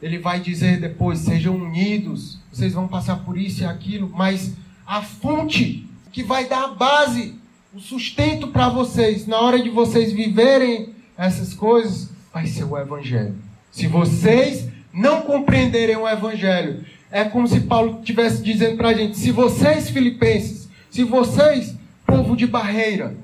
[0.00, 4.54] ele vai dizer depois: sejam unidos, vocês vão passar por isso e aquilo, mas
[4.86, 7.34] a fonte que vai dar a base,
[7.72, 13.36] o sustento para vocês, na hora de vocês viverem essas coisas, vai ser o Evangelho.
[13.70, 19.16] Se vocês não compreenderem o Evangelho, é como se Paulo estivesse dizendo para a gente:
[19.18, 20.59] se vocês, filipenses,
[20.90, 21.76] se vocês,
[22.06, 23.16] povo de barreira,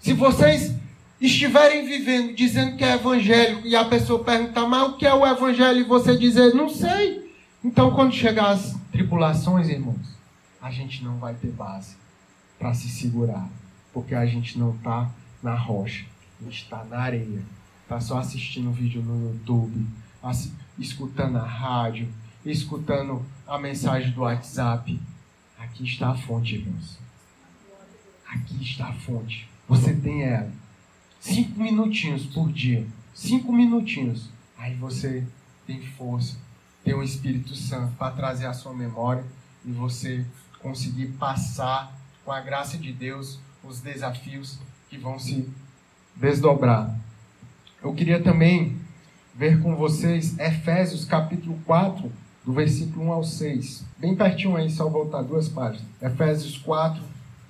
[0.00, 0.74] se vocês
[1.20, 5.26] estiverem vivendo dizendo que é evangélico e a pessoa perguntar, mas o que é o
[5.26, 5.80] evangelho?
[5.80, 7.30] E você dizer, não sei.
[7.62, 10.16] Então, quando chegar as tribulações, irmãos,
[10.60, 11.96] a gente não vai ter base
[12.58, 13.48] para se segurar,
[13.92, 15.10] porque a gente não está
[15.42, 16.04] na rocha,
[16.40, 17.42] a gente está na areia,
[17.82, 19.86] está só assistindo vídeo no YouTube,
[20.78, 22.08] escutando a rádio,
[22.44, 24.98] escutando a mensagem do WhatsApp.
[25.60, 26.98] Aqui está a fonte, irmãos.
[28.26, 29.46] Aqui está a fonte.
[29.68, 30.50] Você tem ela.
[31.20, 32.86] Cinco minutinhos por dia.
[33.12, 34.30] Cinco minutinhos.
[34.56, 35.22] Aí você
[35.66, 36.38] tem força,
[36.82, 39.22] tem o Espírito Santo para trazer a sua memória
[39.62, 40.24] e você
[40.60, 41.94] conseguir passar
[42.24, 45.46] com a graça de Deus os desafios que vão se
[46.16, 46.98] desdobrar.
[47.82, 48.80] Eu queria também
[49.34, 52.10] ver com vocês Efésios capítulo 4,
[52.50, 53.84] do versículo 1 ao 6.
[53.96, 55.86] Bem pertinho aí, só voltar duas páginas.
[56.02, 57.00] Efésios 4,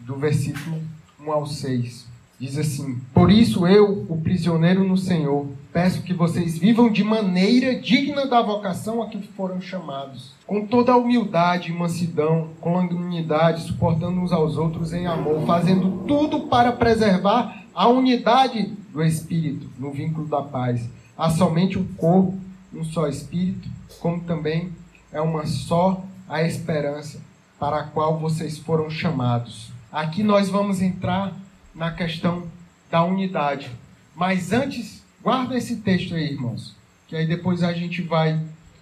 [0.01, 0.77] do versículo
[1.19, 2.07] 1 ao 6.
[2.39, 7.75] Diz assim: Por isso eu, o prisioneiro no Senhor, peço que vocês vivam de maneira
[7.81, 13.63] digna da vocação a que foram chamados, com toda a humildade e mansidão, com longanimidade,
[13.63, 19.91] suportando uns aos outros em amor, fazendo tudo para preservar a unidade do Espírito no
[19.91, 20.87] vínculo da paz.
[21.17, 22.39] Há somente um corpo,
[22.75, 24.73] um só Espírito, como também
[25.13, 27.21] é uma só a esperança
[27.59, 29.71] para a qual vocês foram chamados.
[29.93, 31.35] Aqui nós vamos entrar
[31.75, 32.47] na questão
[32.91, 33.71] da unidade.
[34.15, 36.77] Mas antes, guarda esse texto aí, irmãos,
[37.09, 38.41] que aí depois a gente vai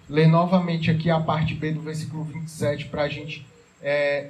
[0.09, 3.45] ler novamente aqui a parte B do versículo 27 para a gente
[3.81, 4.29] é,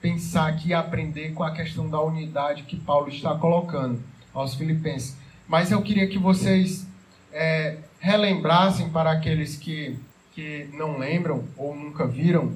[0.00, 4.00] pensar aqui e aprender com a questão da unidade que Paulo está colocando
[4.32, 5.16] aos filipenses.
[5.46, 6.86] Mas eu queria que vocês
[7.32, 9.98] é, relembrassem para aqueles que,
[10.38, 12.52] que não lembram ou nunca viram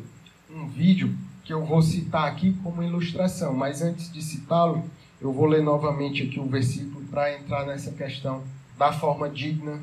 [0.49, 3.53] um vídeo que eu vou citar aqui como ilustração.
[3.53, 4.85] Mas antes de citá-lo,
[5.21, 8.45] eu vou ler novamente aqui o versículo para entrar nessa questão
[8.79, 9.81] da forma digna,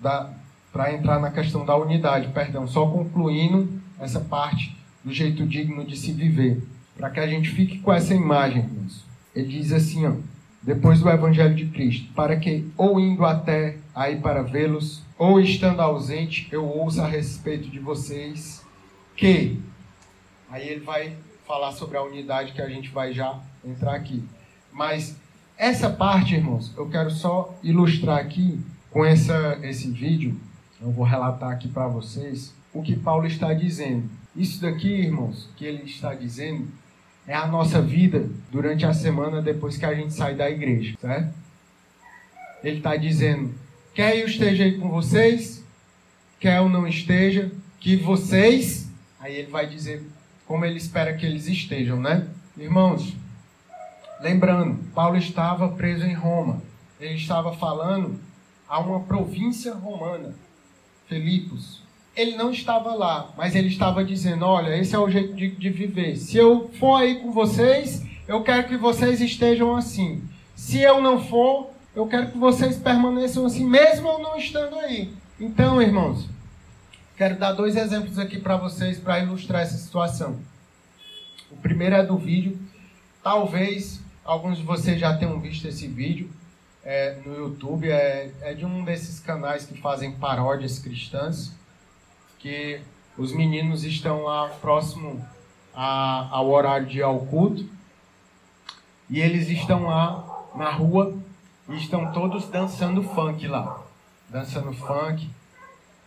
[0.00, 0.32] da,
[0.72, 3.68] para entrar na questão da unidade, perdão, só concluindo
[4.00, 6.62] essa parte do jeito digno de se viver,
[6.96, 8.66] para que a gente fique com essa imagem.
[9.34, 10.12] Ele diz assim, ó,
[10.62, 15.80] depois do Evangelho de Cristo, para que, ou indo até aí para vê-los, ou estando
[15.80, 18.62] ausente, eu ouça a respeito de vocês,
[19.16, 19.58] que.
[20.50, 24.22] Aí ele vai falar sobre a unidade que a gente vai já entrar aqui.
[24.70, 25.16] Mas
[25.56, 30.38] essa parte, irmãos, eu quero só ilustrar aqui com essa, esse vídeo.
[30.80, 34.08] Eu vou relatar aqui para vocês o que Paulo está dizendo.
[34.36, 36.68] Isso daqui, irmãos, que ele está dizendo
[37.26, 41.34] é a nossa vida durante a semana depois que a gente sai da igreja, certo?
[42.62, 43.54] Ele está dizendo:
[43.96, 45.64] quer eu esteja aí com vocês,
[46.38, 48.88] quer eu não esteja, que vocês.
[49.18, 50.06] Aí ele vai dizer
[50.46, 52.28] como ele espera que eles estejam, né?
[52.56, 53.16] Irmãos,
[54.20, 56.62] Lembrando, Paulo estava preso em Roma.
[56.98, 58.18] Ele estava falando
[58.68, 60.34] a uma província romana,
[61.06, 61.82] Filipos.
[62.16, 65.68] ele não estava lá, mas ele estava dizendo: Olha, esse é o jeito de, de
[65.70, 66.16] viver.
[66.16, 70.22] Se eu for aí com vocês, eu quero que vocês estejam assim.
[70.54, 75.14] Se eu não for, eu quero que vocês permaneçam assim, mesmo eu não estando aí.
[75.40, 76.28] Então, irmãos,
[77.16, 80.38] quero dar dois exemplos aqui para vocês para ilustrar essa situação.
[81.50, 82.58] O primeiro é do vídeo.
[83.22, 86.30] Talvez alguns de vocês já tenham visto esse vídeo
[86.84, 87.90] é, no YouTube.
[87.90, 91.50] É, é de um desses canais que fazem paródias cristãs.
[92.38, 92.78] Que
[93.16, 95.26] os meninos estão lá próximo
[95.74, 97.66] a, ao horário de ao culto.
[99.08, 101.16] E eles estão lá na rua
[101.68, 103.80] e estão todos dançando funk lá.
[104.28, 105.28] Dançando funk,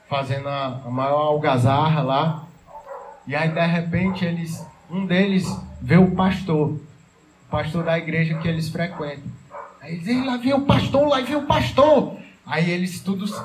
[0.10, 2.43] fazendo a, a maior algazarra lá.
[3.28, 5.45] E aí de repente eles um deles
[5.82, 6.82] vê o pastor, o
[7.52, 9.32] pastor da igreja que eles frequentam.
[9.80, 12.17] Aí eles dizem, lá vem o pastor, lá vem o pastor.
[12.45, 13.39] Aí eles todos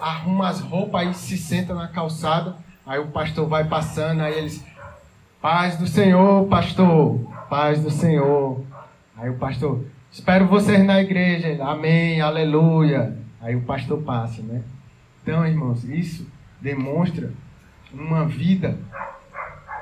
[0.00, 2.56] arrumam as roupas, aí se sentam na calçada.
[2.84, 4.64] Aí o pastor vai passando, aí eles,
[5.40, 8.64] paz do Senhor, pastor, paz do Senhor.
[9.16, 13.16] Aí o pastor, espero vocês na igreja, amém, aleluia.
[13.40, 14.62] Aí o pastor passa, né?
[15.22, 17.32] Então, irmãos, isso demonstra
[17.92, 18.78] uma vida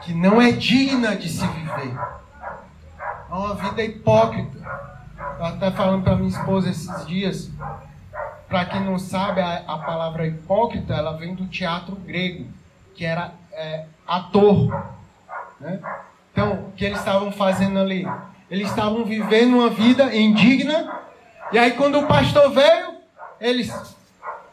[0.02, 1.94] que não é digna de se viver.
[3.30, 4.58] É uma vida hipócrita.
[5.38, 7.50] Eu até falando para minha esposa esses dias.
[8.48, 12.46] Para quem não sabe, a, a, palavra hipócrita ela vem do teatro grego,
[12.94, 14.84] que era é, ator.
[15.60, 15.80] Né?
[16.32, 18.04] Então, o que eles estavam fazendo ali?
[18.50, 21.00] Eles estavam vivendo uma vida indigna.
[21.52, 22.96] E aí, quando o pastor veio,
[23.40, 23.72] eles,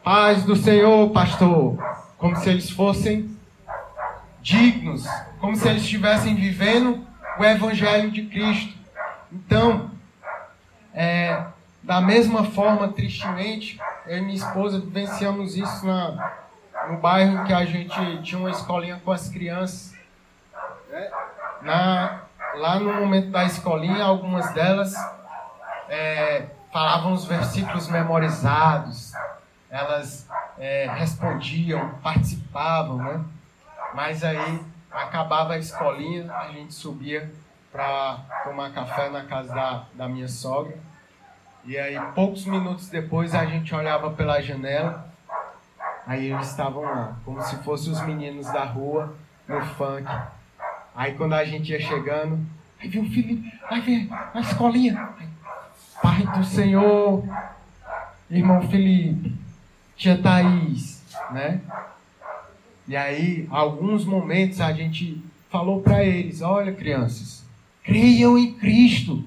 [0.04, 1.76] paz do Senhor, pastor,
[2.16, 3.36] como se eles fossem
[4.40, 5.04] dignos,
[5.40, 7.04] como se eles estivessem vivendo
[7.38, 8.72] o Evangelho de Cristo.
[9.32, 9.90] Então,
[10.94, 11.44] é,
[11.82, 16.34] da mesma forma, tristemente, eu e minha esposa vivenciamos isso na,
[16.88, 19.92] no bairro que a gente tinha uma escolinha com as crianças.
[20.88, 21.10] Né?
[21.62, 22.22] Na,
[22.58, 24.94] lá no momento da escolinha, algumas delas
[25.88, 29.12] é, falavam os versículos memorizados,
[29.70, 33.24] elas é, respondiam, participavam, né?
[33.94, 37.32] Mas aí acabava a escolinha, a gente subia
[37.70, 40.76] para tomar café na casa da, da minha sogra.
[41.64, 45.06] E aí, poucos minutos depois, a gente olhava pela janela.
[46.06, 49.14] Aí eles estavam lá, como se fossem os meninos da rua,
[49.46, 50.08] no funk.
[50.98, 52.44] Aí quando a gente ia chegando,
[52.80, 55.10] aí viu o Felipe, aí vem a escolinha.
[56.02, 57.24] Pai do Senhor,
[58.28, 59.32] irmão Felipe,
[59.96, 61.60] tia Thaís, né?
[62.88, 67.44] E aí, alguns momentos a gente falou para eles: olha, crianças,
[67.84, 69.24] creiam em Cristo,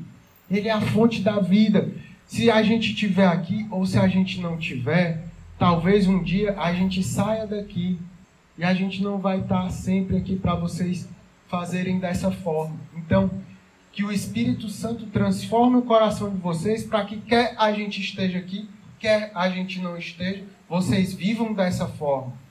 [0.50, 1.90] Ele é a fonte da vida.
[2.28, 5.24] Se a gente tiver aqui ou se a gente não tiver,
[5.58, 7.98] talvez um dia a gente saia daqui
[8.58, 11.08] e a gente não vai estar sempre aqui para vocês
[11.52, 12.76] fazerem dessa forma.
[12.96, 13.30] Então,
[13.92, 18.40] que o Espírito Santo transforme o coração de vocês para que quer a gente esteja
[18.40, 22.42] aqui, quer a gente não esteja, vocês vivam dessa forma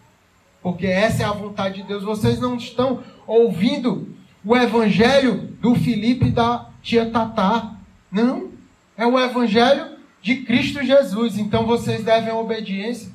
[0.63, 2.05] porque essa é a vontade de Deus.
[2.05, 7.77] Vocês não estão ouvindo o evangelho do Felipe e da tia Tatá.
[8.11, 8.51] Não.
[8.97, 11.39] É o evangelho de Cristo Jesus.
[11.39, 13.11] Então vocês devem obediência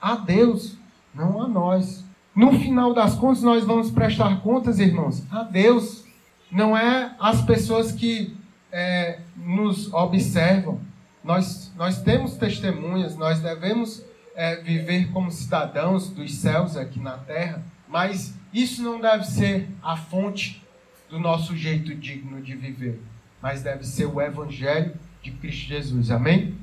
[0.00, 0.76] a Deus,
[1.14, 2.04] não a nós.
[2.36, 6.04] No final das contas, nós vamos prestar contas, irmãos, a Deus.
[6.52, 8.36] Não é as pessoas que
[8.70, 10.78] é, nos observam.
[11.24, 17.64] Nós, nós temos testemunhas, nós devemos é, viver como cidadãos dos céus aqui na terra,
[17.88, 20.62] mas isso não deve ser a fonte
[21.08, 23.00] do nosso jeito digno de viver,
[23.40, 26.10] mas deve ser o Evangelho de Cristo Jesus.
[26.10, 26.54] Amém?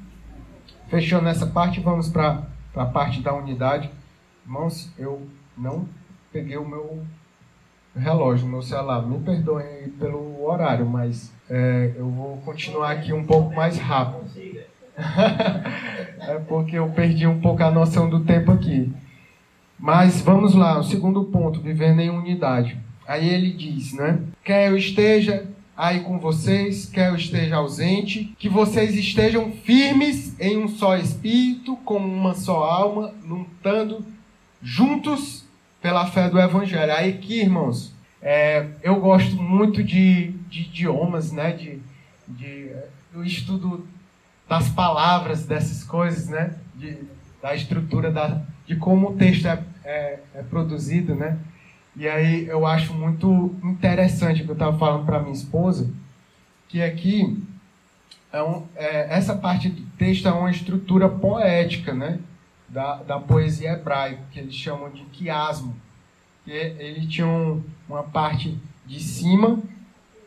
[0.87, 2.43] Fechando essa parte, vamos para
[2.75, 3.89] a parte da unidade.
[4.45, 5.87] Irmãos, eu não
[6.31, 7.03] peguei o meu
[7.95, 9.07] relógio, meu celular.
[9.07, 14.23] Me perdoem pelo horário, mas é, eu vou continuar aqui um pouco mais rápido.
[16.19, 18.91] é porque eu perdi um pouco a noção do tempo aqui.
[19.79, 22.77] Mas vamos lá, o segundo ponto, vivendo em unidade.
[23.07, 24.19] Aí ele diz, né?
[24.43, 30.57] Quer eu esteja aí com vocês, quer eu esteja ausente, que vocês estejam firmes em
[30.57, 34.05] um só espírito, como uma só alma, lutando
[34.61, 35.42] juntos
[35.83, 36.93] pela fé do Evangelho.
[36.93, 41.51] Aí aqui, irmãos, é, eu gosto muito de, de idiomas, né?
[41.51, 41.77] De,
[42.25, 42.71] de,
[43.25, 43.85] estudo
[44.47, 46.55] das palavras, dessas coisas, né?
[46.73, 46.97] De,
[47.41, 51.37] da estrutura, da, de como o texto é, é, é produzido, né?
[51.97, 55.91] E aí eu acho muito interessante o que eu estava falando para minha esposa,
[56.69, 57.43] que aqui
[58.31, 62.19] é um, é, essa parte do texto é uma estrutura poética, né?
[62.73, 65.75] Da, da poesia hebraica, que eles chamam de quiasmo.
[66.43, 69.59] Que ele tinha um, uma parte de cima,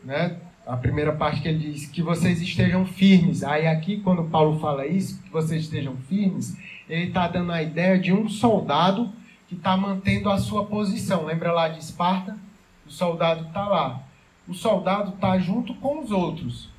[0.03, 0.37] né?
[0.65, 3.43] A primeira parte que ele diz que vocês estejam firmes.
[3.43, 6.57] Aí aqui, quando Paulo fala isso, que vocês estejam firmes,
[6.89, 9.11] ele está dando a ideia de um soldado
[9.47, 11.25] que está mantendo a sua posição.
[11.25, 12.37] Lembra lá de Esparta?
[12.85, 14.03] O soldado está lá.
[14.47, 16.69] O soldado está junto com os outros.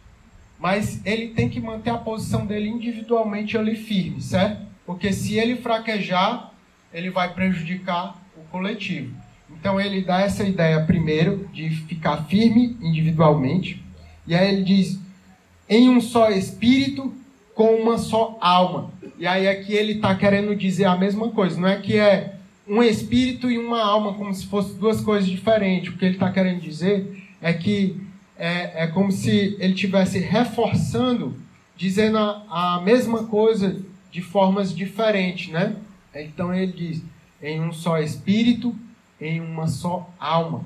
[0.59, 4.68] Mas ele tem que manter a posição dele individualmente ali firme, certo?
[4.89, 6.51] Porque se ele fraquejar,
[6.95, 9.15] ele vai prejudicar o coletivo.
[9.51, 13.85] Então ele dá essa ideia primeiro de ficar firme individualmente.
[14.27, 14.99] E aí ele diz:
[15.69, 17.13] em um só espírito,
[17.55, 18.91] com uma só alma.
[19.19, 21.61] E aí aqui ele está querendo dizer a mesma coisa.
[21.61, 22.37] Não é que é
[22.67, 25.93] um espírito e uma alma, como se fossem duas coisas diferentes.
[25.93, 27.95] O que ele está querendo dizer é que
[28.39, 31.37] é, é como se ele estivesse reforçando,
[31.77, 35.77] dizendo a, a mesma coisa de formas diferentes, né?
[36.15, 37.03] Então ele diz:
[37.43, 38.75] em um só espírito,
[39.21, 40.65] em uma só alma.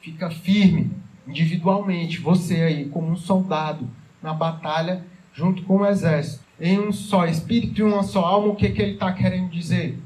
[0.00, 0.90] Fica firme,
[1.26, 3.88] individualmente, você aí, como um soldado
[4.22, 6.44] na batalha, junto com o exército.
[6.58, 9.98] Em um só espírito e uma só alma, o que, que ele está querendo dizer?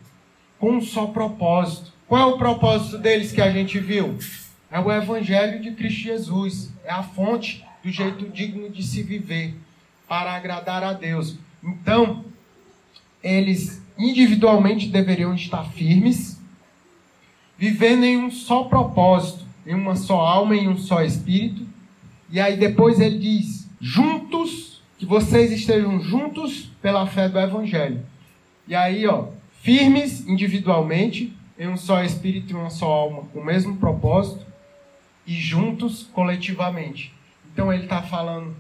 [0.59, 1.93] Com um só propósito.
[2.07, 4.17] Qual é o propósito deles que a gente viu?
[4.71, 6.73] É o Evangelho de Cristo Jesus.
[6.85, 9.55] É a fonte do jeito digno de se viver
[10.09, 11.37] para agradar a Deus.
[11.63, 12.25] Então,
[13.25, 16.39] eles individualmente deveriam estar firmes,
[17.57, 21.67] vivendo em um só propósito, em uma só alma, em um só espírito.
[22.31, 28.05] E aí depois ele diz: juntos, que vocês estejam juntos pela fé do Evangelho.
[28.69, 29.29] E aí, ó,
[29.63, 34.45] firmes individualmente, em um só espírito e uma só alma, com o mesmo propósito,
[35.27, 37.15] e juntos coletivamente.
[37.53, 38.55] Então ele está falando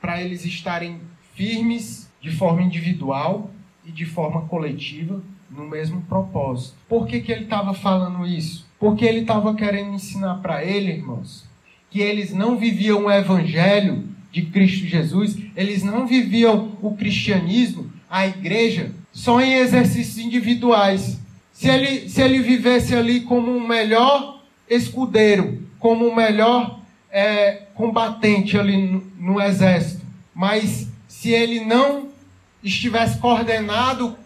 [0.00, 1.00] para eles estarem
[1.34, 3.50] firmes de forma individual
[3.84, 6.76] e de forma coletiva no mesmo propósito.
[6.88, 8.66] Por que, que ele estava falando isso?
[8.78, 11.44] Porque ele estava querendo ensinar para ele, irmãos,
[11.90, 18.26] que eles não viviam o evangelho de Cristo Jesus, eles não viviam o cristianismo, a
[18.26, 21.20] igreja, só em exercícios individuais.
[21.52, 28.56] Se ele, se ele vivesse ali como um melhor escudeiro, como o melhor é, combatente
[28.56, 30.04] ali no, no exército.
[30.34, 32.09] Mas se ele não
[32.62, 34.16] estivesse coordenado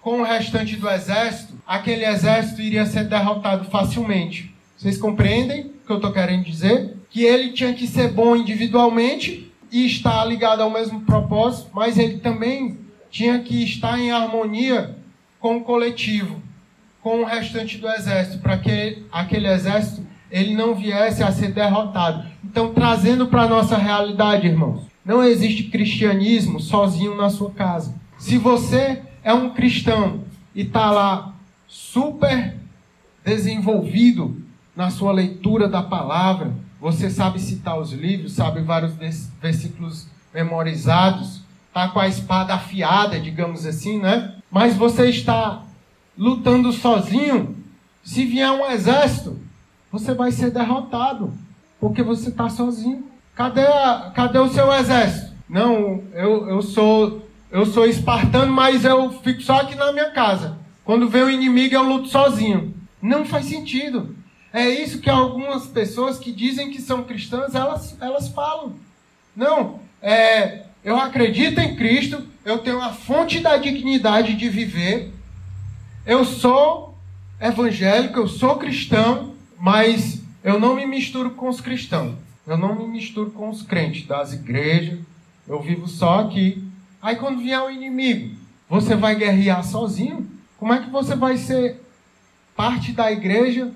[0.00, 4.54] com o restante do exército, aquele exército iria ser derrotado facilmente.
[4.76, 6.96] Vocês compreendem o que eu estou querendo dizer?
[7.10, 12.18] Que ele tinha que ser bom individualmente e estar ligado ao mesmo propósito, mas ele
[12.18, 12.78] também
[13.10, 14.96] tinha que estar em harmonia
[15.40, 16.40] com o coletivo,
[17.02, 22.26] com o restante do exército, para que aquele exército ele não viesse a ser derrotado.
[22.44, 27.94] Então, trazendo para a nossa realidade, irmãos, não existe cristianismo sozinho na sua casa.
[28.18, 31.32] Se você é um cristão e está lá
[31.68, 32.56] super
[33.24, 34.42] desenvolvido
[34.74, 38.94] na sua leitura da palavra, você sabe citar os livros, sabe vários
[39.40, 44.34] versículos memorizados, está com a espada afiada, digamos assim, né?
[44.50, 45.62] Mas você está
[46.18, 47.56] lutando sozinho,
[48.02, 49.38] se vier um exército,
[49.90, 51.32] você vai ser derrotado,
[51.80, 53.15] porque você está sozinho.
[53.36, 55.32] Cadê, a, cadê o seu exército?
[55.48, 60.58] Não, eu, eu sou eu sou espartano, mas eu fico só aqui na minha casa.
[60.84, 62.74] Quando vem o inimigo, eu luto sozinho.
[63.00, 64.16] Não faz sentido.
[64.52, 68.74] É isso que algumas pessoas que dizem que são cristãs, elas, elas falam.
[69.34, 75.12] Não, é, eu acredito em Cristo, eu tenho a fonte da dignidade de viver,
[76.06, 76.96] eu sou
[77.40, 82.25] evangélico, eu sou cristão, mas eu não me misturo com os cristãos.
[82.46, 85.00] Eu não me misturo com os crentes das igrejas.
[85.48, 86.62] Eu vivo só aqui.
[87.02, 88.36] Aí quando vier o inimigo,
[88.68, 90.30] você vai guerrear sozinho?
[90.56, 91.80] Como é que você vai ser
[92.54, 93.72] parte da igreja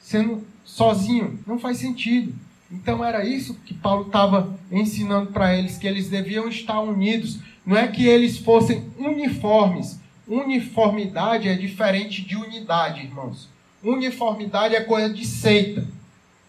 [0.00, 1.40] sendo sozinho?
[1.46, 2.32] Não faz sentido.
[2.70, 7.38] Então era isso que Paulo estava ensinando para eles, que eles deviam estar unidos.
[7.66, 9.98] Não é que eles fossem uniformes.
[10.26, 13.48] Uniformidade é diferente de unidade, irmãos.
[13.82, 15.86] Uniformidade é coisa de seita.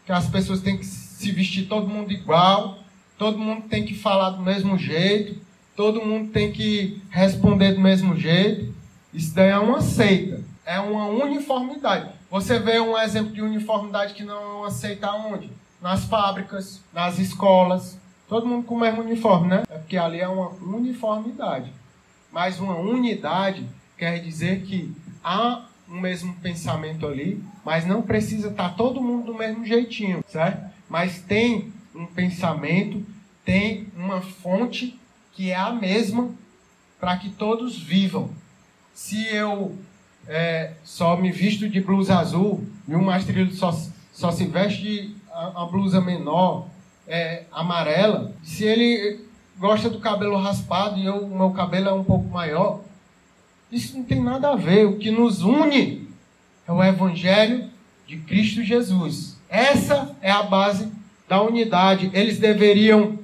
[0.05, 2.79] Que as pessoas têm que se vestir todo mundo igual,
[3.17, 5.39] todo mundo tem que falar do mesmo jeito,
[5.75, 8.73] todo mundo tem que responder do mesmo jeito.
[9.13, 10.43] Isso daí é uma seita.
[10.65, 12.09] É uma uniformidade.
[12.29, 15.49] Você vê um exemplo de uniformidade que não aceita onde?
[15.81, 17.99] Nas fábricas, nas escolas.
[18.27, 19.63] Todo mundo com o mesmo uniforme, né?
[19.69, 21.71] É porque ali é uma uniformidade.
[22.31, 23.65] Mas uma unidade
[23.97, 29.27] quer dizer que há um mesmo pensamento ali, mas não precisa estar tá todo mundo
[29.27, 30.73] do mesmo jeitinho, certo?
[30.89, 33.05] Mas tem um pensamento,
[33.43, 34.99] tem uma fonte
[35.33, 36.29] que é a mesma
[36.99, 38.29] para que todos vivam.
[38.93, 39.77] se eu
[40.27, 43.77] é, só me visto de blusa azul e um mastrilho só,
[44.11, 46.67] só se veste de a, a blusa menor,
[47.07, 49.19] é, amarela, se ele
[49.57, 52.81] gosta do cabelo raspado e o meu cabelo é um pouco maior,
[53.71, 54.85] isso não tem nada a ver.
[54.85, 56.07] O que nos une
[56.67, 57.69] é o Evangelho
[58.07, 59.37] de Cristo Jesus.
[59.49, 60.91] Essa é a base
[61.27, 62.09] da unidade.
[62.13, 63.19] Eles deveriam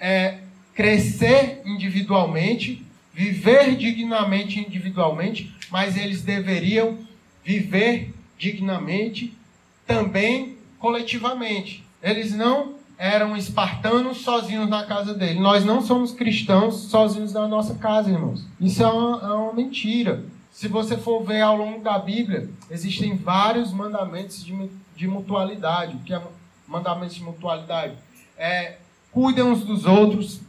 [0.00, 0.38] é,
[0.74, 6.98] crescer individualmente, viver dignamente individualmente, mas eles deveriam
[7.44, 9.36] viver dignamente
[9.86, 11.84] também coletivamente.
[12.02, 15.40] Eles não eram espartanos sozinhos na casa dele.
[15.40, 18.44] Nós não somos cristãos sozinhos na nossa casa, irmãos.
[18.60, 20.24] Isso é uma, é uma mentira.
[20.52, 25.96] Se você for ver ao longo da Bíblia, existem vários mandamentos de, de mutualidade.
[25.96, 26.22] O que é
[26.68, 27.94] mandamentos de mutualidade?
[28.36, 28.76] É,
[29.10, 30.40] cuidem uns dos outros,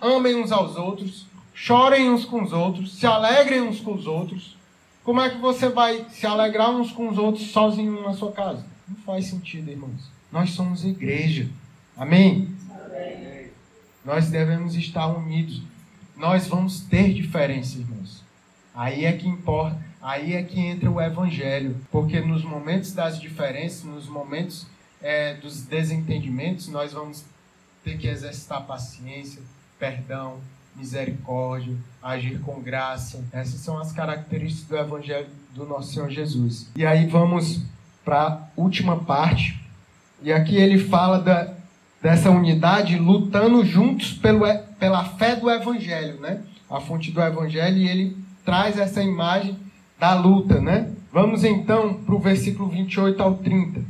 [0.00, 4.56] amem uns aos outros, chorem uns com os outros, se alegrem uns com os outros.
[5.04, 8.64] Como é que você vai se alegrar uns com os outros sozinho na sua casa?
[8.88, 10.10] Não faz sentido, irmãos.
[10.30, 11.48] Nós somos igreja.
[12.00, 12.48] Amém?
[14.02, 15.62] Nós devemos estar unidos.
[16.16, 18.24] Nós vamos ter diferença, irmãos.
[18.74, 21.76] Aí é que importa, aí é que entra o evangelho.
[21.92, 24.66] Porque nos momentos das diferenças, nos momentos
[25.02, 27.22] é, dos desentendimentos, nós vamos
[27.84, 29.42] ter que exercitar paciência,
[29.78, 30.38] perdão,
[30.74, 33.22] misericórdia, agir com graça.
[33.30, 36.70] Essas são as características do evangelho do nosso Senhor Jesus.
[36.74, 37.60] E aí vamos
[38.02, 39.60] para a última parte.
[40.22, 41.59] E aqui ele fala da,
[42.02, 44.46] dessa unidade lutando juntos pelo,
[44.78, 46.42] pela fé do Evangelho, né?
[46.70, 49.56] A fonte do Evangelho, e ele traz essa imagem
[49.98, 50.90] da luta, né?
[51.12, 53.82] Vamos então para o versículo 28 ao 30.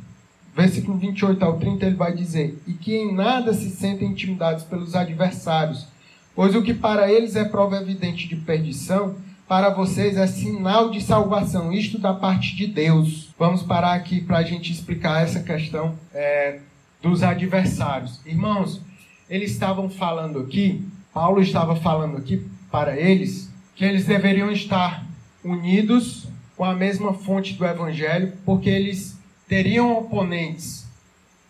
[0.57, 4.97] Versículo 28 ao 30 ele vai dizer: E que em nada se sentem intimidados pelos
[4.97, 5.87] adversários,
[6.35, 9.15] pois o que para eles é prova evidente de perdição,
[9.47, 13.29] para vocês é sinal de salvação, isto da parte de Deus.
[13.39, 16.61] Vamos parar aqui para a gente explicar essa questão é,
[17.03, 18.21] dos adversários.
[18.27, 18.81] Irmãos,
[19.29, 25.07] eles estavam falando aqui, Paulo estava falando aqui para eles, que eles deveriam estar
[25.43, 26.27] unidos
[26.57, 30.87] com a mesma fonte do evangelho, porque eles teriam oponentes.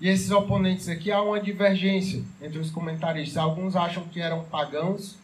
[0.01, 3.37] E esses oponentes aqui há uma divergência entre os comentaristas.
[3.37, 5.17] Alguns acham que eram pagãos,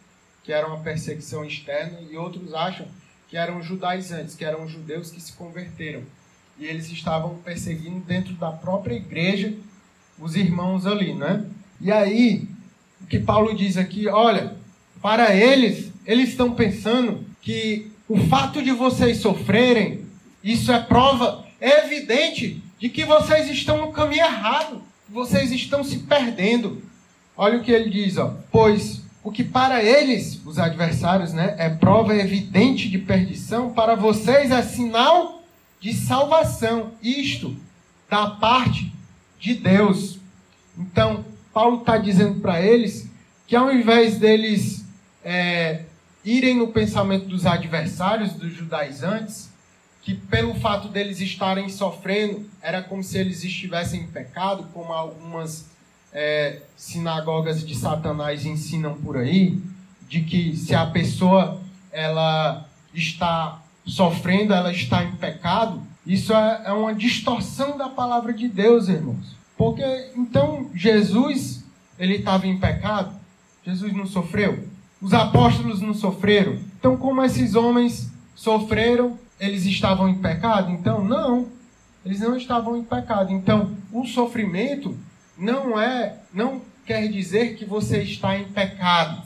[0.43, 2.87] que era uma perseguição externa, e outros acham
[3.29, 6.03] que eram judaizantes, que eram judeus que se converteram.
[6.59, 9.55] E eles estavam perseguindo dentro da própria igreja
[10.19, 11.45] os irmãos ali, né?
[11.81, 12.49] E aí,
[13.01, 14.57] o que Paulo diz aqui, olha,
[15.03, 20.05] para eles, eles estão pensando que o fato de vocês sofrerem,
[20.43, 25.99] isso é prova evidente de que vocês estão no caminho errado, que vocês estão se
[26.01, 26.83] perdendo.
[27.37, 28.37] Olha o que ele diz, ó.
[28.51, 34.51] Pois o que para eles, os adversários, né, é prova evidente de perdição, para vocês
[34.51, 35.43] é sinal
[35.81, 36.93] de salvação.
[37.03, 37.57] Isto
[38.09, 38.93] da parte
[39.39, 40.18] de Deus.
[40.78, 43.11] Então, Paulo está dizendo para eles
[43.47, 44.84] que ao invés deles
[45.24, 45.82] é,
[46.24, 49.51] irem no pensamento dos adversários, dos judaizantes,
[50.03, 55.68] que pelo fato deles estarem sofrendo, era como se eles estivessem em pecado, como algumas
[56.12, 59.61] é, sinagogas de Satanás ensinam por aí,
[60.09, 61.61] de que se a pessoa
[61.91, 68.49] ela está sofrendo, ela está em pecado, isso é, é uma distorção da palavra de
[68.49, 69.37] Deus, irmãos.
[69.57, 71.65] Porque então Jesus,
[71.99, 73.15] ele estava em pecado?
[73.65, 74.69] Jesus não sofreu?
[75.01, 76.59] Os apóstolos não sofreram?
[76.79, 80.71] Então, como esses homens sofreram, eles estavam em pecado?
[80.71, 81.49] Então, não.
[82.05, 83.33] Eles não estavam em pecado.
[83.33, 84.97] Então, o sofrimento
[85.37, 89.23] não é, não quer dizer que você está em pecado.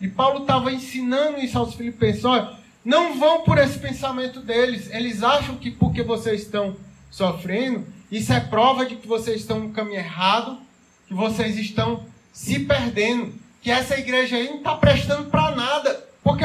[0.00, 2.24] E Paulo estava ensinando isso aos filipenses.
[2.24, 4.88] Olha, não vão por esse pensamento deles.
[4.90, 6.76] Eles acham que porque vocês estão
[7.10, 10.58] sofrendo, isso é prova de que vocês estão no caminho errado,
[11.06, 16.04] que vocês estão se perdendo, que essa igreja aí não está prestando para nada.
[16.22, 16.44] Porque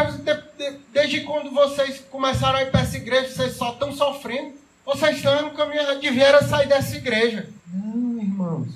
[0.92, 4.54] desde quando vocês começaram a ir para essa igreja, vocês só estão sofrendo.
[4.86, 7.50] Vocês estão no caminho errado, deveriam sair dessa igreja.
[7.72, 8.70] Não, irmãos.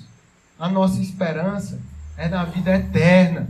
[0.58, 1.80] A nossa esperança
[2.16, 3.48] é na vida eterna.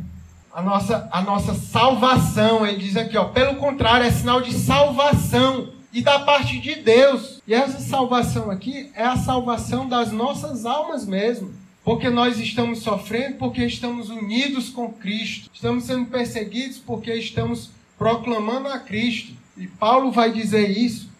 [0.52, 5.70] A nossa, a nossa salvação, ele diz aqui, ó, pelo contrário, é sinal de salvação
[5.92, 7.40] e da parte de Deus.
[7.46, 11.52] E essa salvação aqui é a salvação das nossas almas mesmo.
[11.84, 15.50] Porque nós estamos sofrendo porque estamos unidos com Cristo.
[15.52, 19.32] Estamos sendo perseguidos porque estamos proclamando a Cristo.
[19.56, 21.10] E Paulo vai dizer isso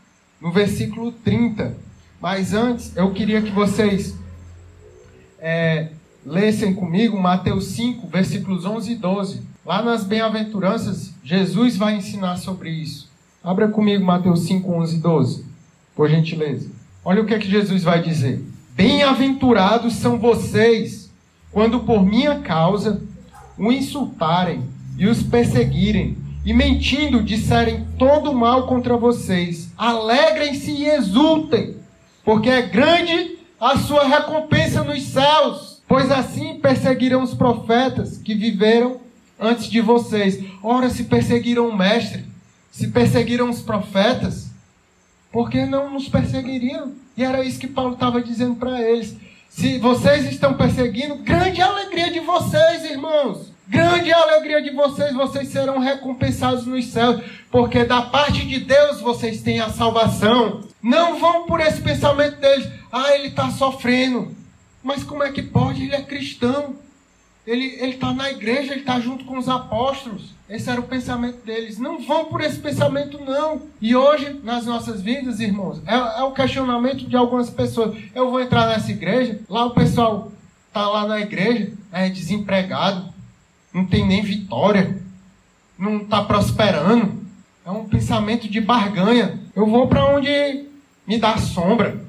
[0.40, 1.76] no versículo 30.
[2.20, 4.14] Mas antes, eu queria que vocês
[5.38, 5.88] é,
[6.24, 9.42] lessem comigo Mateus 5, versículos 11 e 12.
[9.64, 13.12] Lá nas bem-aventuranças, Jesus vai ensinar sobre isso
[13.44, 15.44] Abra comigo Mateus 5, 11 e 12,
[15.96, 16.70] por gentileza.
[17.04, 18.40] Olha o que é que Jesus vai dizer.
[18.76, 21.10] Bem-aventurados são vocês,
[21.50, 23.02] quando por minha causa
[23.58, 24.62] o insultarem
[24.96, 29.72] e os perseguirem, e mentindo disserem todo mal contra vocês.
[29.76, 31.74] Alegrem-se e exultem,
[32.24, 38.98] porque é grande a sua recompensa nos céus, pois assim perseguiram os profetas que viveram
[39.38, 40.42] antes de vocês.
[40.62, 42.24] Ora, se perseguiram o mestre,
[42.70, 44.50] se perseguiram os profetas,
[45.30, 46.92] por que não nos perseguiriam?
[47.14, 49.14] E era isso que Paulo estava dizendo para eles.
[49.50, 53.52] Se vocês estão perseguindo, grande alegria de vocês, irmãos.
[53.68, 57.20] Grande alegria de vocês, vocês serão recompensados nos céus,
[57.50, 60.62] porque da parte de Deus vocês têm a salvação.
[60.82, 64.40] Não vão por esse pensamento deles, ah, ele está sofrendo.
[64.82, 65.82] Mas como é que pode?
[65.82, 66.74] Ele é cristão.
[67.46, 70.30] Ele está na igreja, ele está junto com os apóstolos.
[70.48, 71.78] Esse era o pensamento deles.
[71.78, 73.62] Não vão por esse pensamento, não.
[73.80, 77.96] E hoje, nas nossas vidas, irmãos, é, é o questionamento de algumas pessoas.
[78.14, 80.30] Eu vou entrar nessa igreja, lá o pessoal
[80.68, 83.12] está lá na igreja, é desempregado,
[83.72, 85.02] não tem nem vitória,
[85.78, 87.22] não está prosperando.
[87.64, 89.40] É um pensamento de barganha.
[89.54, 90.66] Eu vou para onde
[91.06, 92.00] me dá sombra,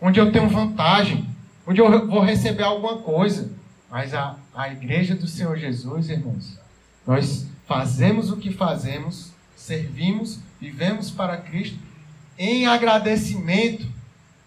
[0.00, 1.24] onde eu tenho vantagem,
[1.66, 3.50] onde eu vou receber alguma coisa.
[3.90, 6.58] Mas a, a igreja do Senhor Jesus, irmãos,
[7.06, 11.78] nós fazemos o que fazemos, servimos, vivemos para Cristo
[12.38, 13.86] em agradecimento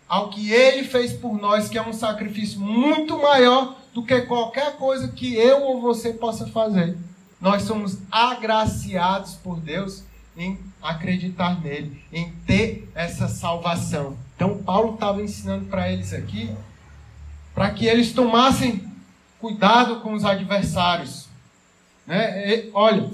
[0.08, 4.76] ao que Ele fez por nós, que é um sacrifício muito maior do que qualquer
[4.78, 6.98] coisa que eu ou você possa fazer.
[7.40, 10.04] Nós somos agraciados por Deus
[10.38, 14.18] em acreditar nele, em ter essa salvação.
[14.36, 16.50] Então, Paulo estava ensinando para eles aqui,
[17.56, 18.84] para que eles tomassem
[19.40, 21.28] cuidado com os adversários.
[22.06, 22.54] Né?
[22.54, 23.10] E, olha,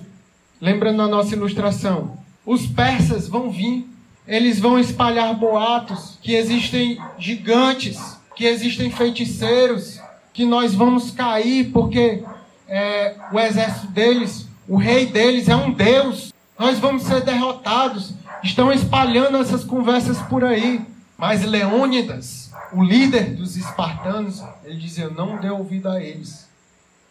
[0.60, 3.88] lembrando a nossa ilustração, os persas vão vir,
[4.28, 8.00] eles vão espalhar boatos que existem gigantes,
[8.36, 10.00] que existem feiticeiros,
[10.34, 12.24] que nós vamos cair porque
[12.68, 16.34] é, o exército deles, o rei deles é um deus.
[16.58, 18.14] Nós vamos ser derrotados.
[18.42, 20.82] Estão espalhando essas conversas por aí.
[21.18, 22.41] Mas Leônidas,
[22.74, 26.48] o líder dos espartanos, ele dizia: não dê ouvido a eles.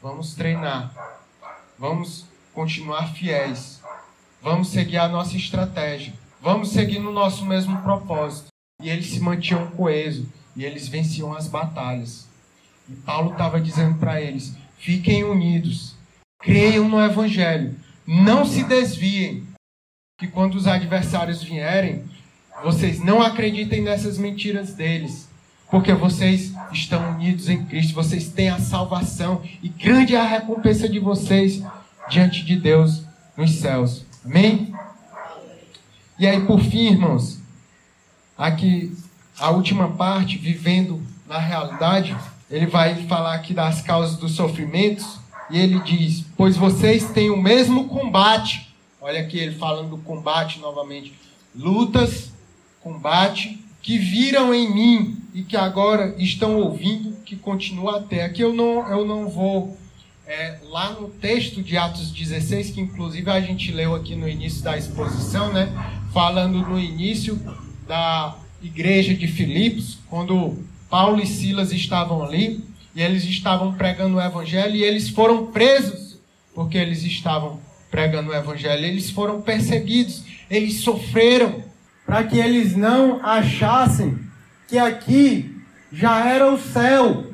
[0.02, 0.92] Vamos treinar.
[1.78, 3.80] Vamos continuar fiéis.
[4.42, 6.14] Vamos seguir a nossa estratégia.
[6.40, 8.48] Vamos seguir no nosso mesmo propósito.
[8.82, 10.26] E eles se mantinham coesos.
[10.56, 12.26] E eles venciam as batalhas.
[12.88, 15.94] E Paulo estava dizendo para eles: fiquem unidos,
[16.40, 19.46] creiam no Evangelho, não se desviem,
[20.18, 22.04] que quando os adversários vierem,
[22.64, 25.29] vocês não acreditem nessas mentiras deles,
[25.70, 30.88] porque vocês estão unidos em Cristo, vocês têm a salvação e grande é a recompensa
[30.88, 31.62] de vocês
[32.08, 33.04] diante de Deus
[33.36, 34.04] nos céus.
[34.24, 34.74] Amém?
[36.18, 37.38] E aí, por fim, irmãos,
[38.36, 38.94] aqui
[39.38, 42.16] a última parte, vivendo na realidade
[42.50, 47.36] ele vai falar aqui das causas dos sofrimentos, e ele diz: Pois vocês têm o
[47.36, 48.74] mesmo combate.
[49.00, 51.14] Olha aqui ele falando do combate novamente.
[51.54, 52.32] Lutas,
[52.82, 58.24] combate, que viram em mim e que agora estão ouvindo, que continua até.
[58.24, 59.76] Aqui eu não, eu não vou.
[60.26, 64.62] É, lá no texto de Atos 16, que inclusive a gente leu aqui no início
[64.62, 65.68] da exposição, né?
[66.12, 67.40] Falando no início
[67.88, 70.56] da igreja de Filipos, quando
[70.88, 72.62] Paulo e Silas estavam ali
[72.94, 76.18] e eles estavam pregando o evangelho e eles foram presos
[76.54, 77.60] porque eles estavam
[77.90, 78.84] pregando o evangelho.
[78.84, 81.69] Eles foram perseguidos, eles sofreram
[82.10, 84.18] para que eles não achassem
[84.66, 87.26] que aqui já era o céu.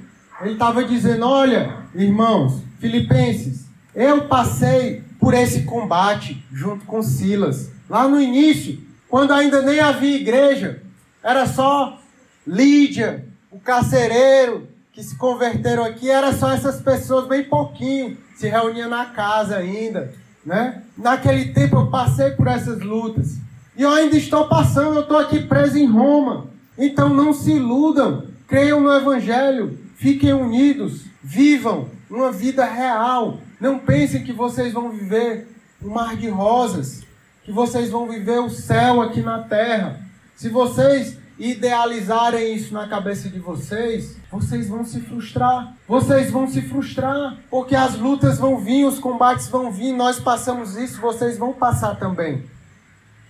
[0.43, 3.65] Ele estava dizendo: Olha, irmãos, filipenses,
[3.95, 7.71] eu passei por esse combate junto com Silas.
[7.89, 10.83] Lá no início, quando ainda nem havia igreja,
[11.25, 11.99] era só
[12.47, 18.91] Lídia, o carcereiro que se converteram aqui era só essas pessoas bem pouquinho, se reuniam
[18.91, 20.13] na casa ainda,
[20.45, 20.83] né?
[20.99, 23.46] Naquele tempo eu passei por essas lutas.
[23.77, 26.47] E eu ainda estou passando, eu estou aqui preso em Roma.
[26.79, 33.39] Então não se iludam, creiam no evangelho, fiquem unidos, vivam uma vida real.
[33.61, 35.49] Não pensem que vocês vão viver
[35.83, 37.05] um mar de rosas,
[37.45, 40.01] que vocês vão viver o céu aqui na terra.
[40.35, 45.75] Se vocês idealizarem isso na cabeça de vocês, vocês vão se frustrar.
[45.87, 50.77] Vocês vão se frustrar, porque as lutas vão vir, os combates vão vir, nós passamos
[50.77, 52.45] isso, vocês vão passar também.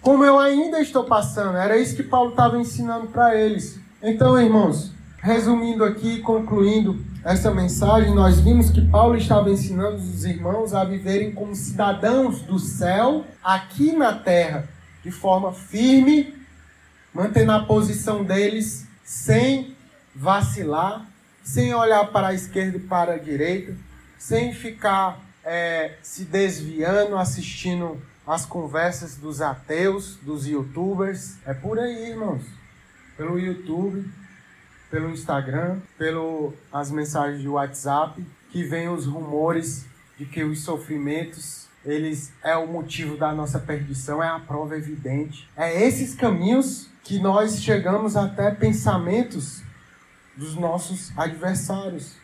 [0.07, 3.81] Como eu ainda estou passando, era isso que Paulo estava ensinando para eles.
[4.01, 10.73] Então, irmãos, resumindo aqui, concluindo essa mensagem, nós vimos que Paulo estava ensinando os irmãos
[10.73, 14.69] a viverem como cidadãos do céu aqui na terra
[15.03, 16.33] de forma firme,
[17.13, 19.75] mantendo a posição deles sem
[20.15, 21.05] vacilar,
[21.43, 23.75] sem olhar para a esquerda e para a direita,
[24.17, 31.37] sem ficar é, se desviando, assistindo as conversas dos ateus, dos youtubers.
[31.47, 32.43] É por aí, irmãos.
[33.17, 34.11] Pelo YouTube,
[34.91, 39.87] pelo Instagram, pelas as mensagens de WhatsApp, que vem os rumores
[40.19, 45.49] de que os sofrimentos eles é o motivo da nossa perdição, é a prova evidente.
[45.57, 49.63] É esses caminhos que nós chegamos até pensamentos
[50.37, 52.17] dos nossos adversários.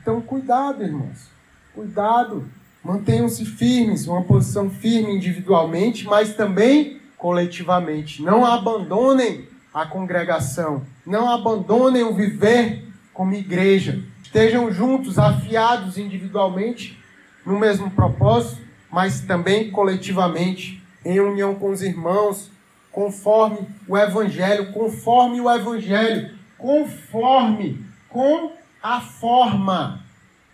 [0.00, 1.28] Então, cuidado, irmãos.
[1.74, 2.50] Cuidado.
[2.84, 8.22] Mantenham-se firmes, uma posição firme individualmente, mas também coletivamente.
[8.22, 10.82] Não abandonem a congregação.
[11.06, 14.04] Não abandonem o viver como igreja.
[14.22, 17.02] Estejam juntos, afiados individualmente
[17.46, 18.60] no mesmo propósito,
[18.90, 22.50] mas também coletivamente, em união com os irmãos,
[22.92, 30.04] conforme o Evangelho, conforme o Evangelho, conforme, com a forma.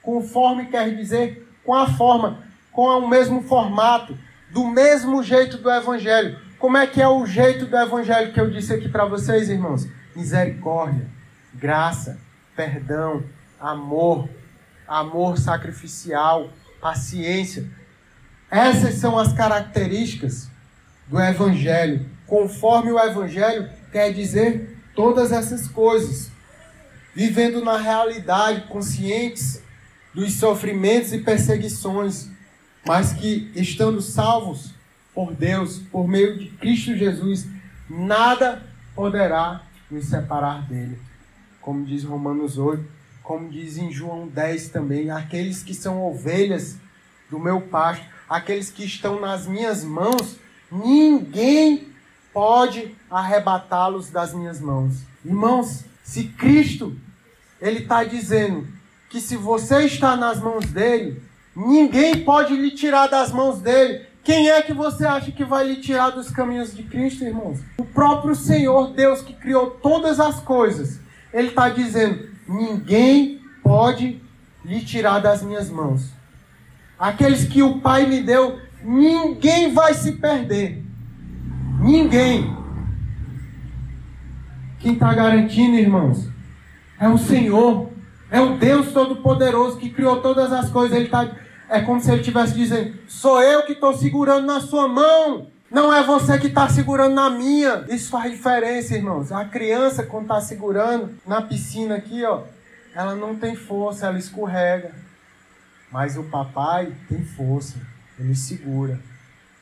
[0.01, 2.39] Conforme quer dizer com a forma,
[2.73, 4.17] com o mesmo formato,
[4.51, 6.39] do mesmo jeito do Evangelho.
[6.59, 9.87] Como é que é o jeito do Evangelho que eu disse aqui para vocês, irmãos?
[10.15, 11.07] Misericórdia,
[11.55, 12.19] graça,
[12.55, 13.23] perdão,
[13.59, 14.29] amor,
[14.87, 16.51] amor sacrificial,
[16.81, 17.67] paciência.
[18.51, 20.51] Essas são as características
[21.07, 22.05] do Evangelho.
[22.27, 26.31] Conforme o Evangelho quer dizer todas essas coisas.
[27.15, 29.60] Vivendo na realidade, conscientes
[30.15, 32.29] dos sofrimentos e perseguições,
[32.87, 34.75] mas que, estando salvos
[35.15, 37.47] por Deus, por meio de Cristo Jesus,
[37.89, 38.63] nada
[38.95, 40.99] poderá nos separar dele.
[41.61, 42.85] Como diz Romanos 8,
[43.23, 46.77] como diz em João 10 também, aqueles que são ovelhas
[47.31, 50.37] do meu pasto, aqueles que estão nas minhas mãos,
[50.71, 51.89] ninguém
[52.33, 55.03] pode arrebatá-los das minhas mãos.
[55.25, 56.97] Irmãos, se Cristo
[57.61, 58.67] ele está dizendo
[59.11, 61.21] que se você está nas mãos dele,
[61.55, 64.07] ninguém pode lhe tirar das mãos dele.
[64.23, 67.59] Quem é que você acha que vai lhe tirar dos caminhos de Cristo, irmãos?
[67.77, 71.01] O próprio Senhor, Deus que criou todas as coisas.
[71.33, 74.23] Ele está dizendo: ninguém pode
[74.65, 76.11] lhe tirar das minhas mãos.
[76.97, 80.85] Aqueles que o Pai me deu, ninguém vai se perder.
[81.81, 82.57] Ninguém.
[84.79, 86.29] Quem está garantindo, irmãos,
[87.01, 87.90] é o Senhor.
[88.31, 90.97] É o Deus Todo-Poderoso que criou todas as coisas.
[90.97, 91.31] Ele tá,
[91.69, 95.49] é como se ele estivesse dizendo: sou eu que estou segurando na sua mão.
[95.71, 97.85] Não é você que está segurando na minha.
[97.89, 99.31] Isso faz diferença, irmãos.
[99.31, 102.43] A criança, quando está segurando na piscina aqui, ó,
[102.95, 104.93] ela não tem força, ela escorrega.
[105.93, 107.77] Mas o papai tem força,
[108.19, 108.99] ele segura.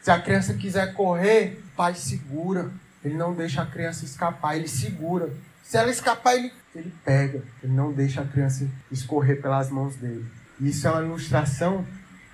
[0.00, 2.70] Se a criança quiser correr, o pai segura.
[3.04, 5.30] Ele não deixa a criança escapar, ele segura.
[5.68, 10.24] Se ela escapar, ele ele pega, ele não deixa a criança escorrer pelas mãos dele.
[10.58, 11.84] Isso é uma ilustração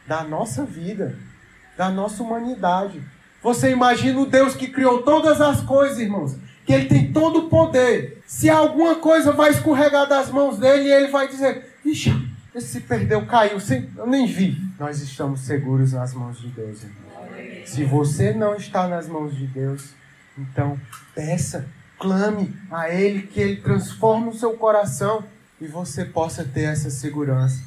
[0.07, 1.19] da nossa vida,
[1.77, 3.03] da nossa humanidade.
[3.43, 7.49] Você imagina o Deus que criou todas as coisas, irmãos, que ele tem todo o
[7.49, 8.23] poder.
[8.25, 12.13] Se alguma coisa vai escorregar das mãos dele, ele vai dizer: Ixi,
[12.55, 13.59] esse se perdeu, caiu,
[13.97, 14.57] eu nem vi.
[14.79, 17.67] Nós estamos seguros nas mãos de Deus, irmão.
[17.67, 19.91] Se você não está nas mãos de Deus,
[20.39, 20.79] então
[21.15, 21.67] peça
[22.05, 25.25] clame a Ele, que Ele transforme o seu coração
[25.59, 27.63] e você possa ter essa segurança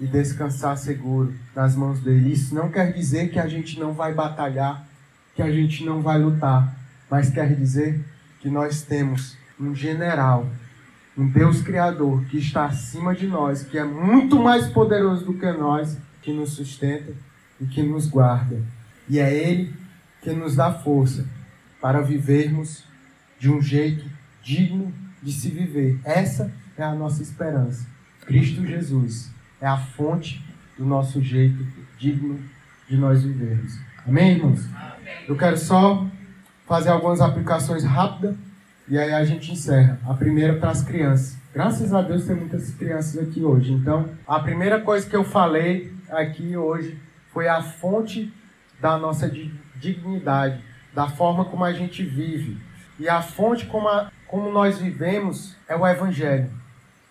[0.00, 2.32] e descansar seguro nas mãos dele.
[2.32, 4.86] Isso não quer dizer que a gente não vai batalhar,
[5.34, 6.72] que a gente não vai lutar,
[7.10, 8.00] mas quer dizer
[8.40, 10.46] que nós temos um general,
[11.18, 15.50] um Deus Criador que está acima de nós, que é muito mais poderoso do que
[15.50, 17.12] nós, que nos sustenta
[17.60, 18.62] e que nos guarda.
[19.08, 19.74] E é Ele
[20.22, 21.26] que nos dá força
[21.80, 22.88] para vivermos
[23.40, 24.04] de um jeito
[24.42, 25.98] digno de se viver.
[26.04, 27.86] Essa é a nossa esperança.
[28.26, 29.30] Cristo Jesus
[29.60, 30.44] é a fonte
[30.78, 31.66] do nosso jeito
[31.98, 32.38] digno
[32.88, 33.78] de nós vivermos.
[34.06, 34.60] Amém, irmãos?
[35.26, 36.06] Eu quero só
[36.66, 38.36] fazer algumas aplicações rápidas
[38.86, 39.98] e aí a gente encerra.
[40.04, 41.38] A primeira para as crianças.
[41.52, 43.72] Graças a Deus tem muitas crianças aqui hoje.
[43.72, 46.98] Então, a primeira coisa que eu falei aqui hoje
[47.32, 48.32] foi a fonte
[48.80, 49.30] da nossa
[49.76, 50.62] dignidade,
[50.94, 52.69] da forma como a gente vive.
[53.00, 56.50] E a fonte como, a, como nós vivemos é o Evangelho.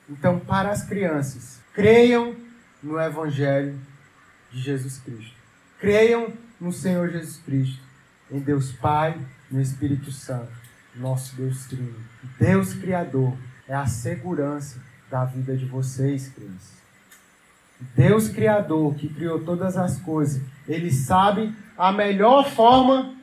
[0.08, 2.36] Então, para as crianças, creiam
[2.82, 3.76] no Evangelho
[4.52, 5.36] de Jesus Cristo.
[5.80, 6.32] Creiam
[6.62, 7.82] no Senhor Jesus Cristo,
[8.32, 9.18] em Deus Pai,
[9.50, 10.52] no Espírito Santo,
[10.96, 11.96] nosso Deus Trino.
[12.40, 13.36] Deus Criador
[13.68, 14.80] é a segurança
[15.10, 16.78] da vida de vocês, crianças.
[17.96, 23.18] Deus Criador, que criou todas as coisas, Ele sabe a melhor forma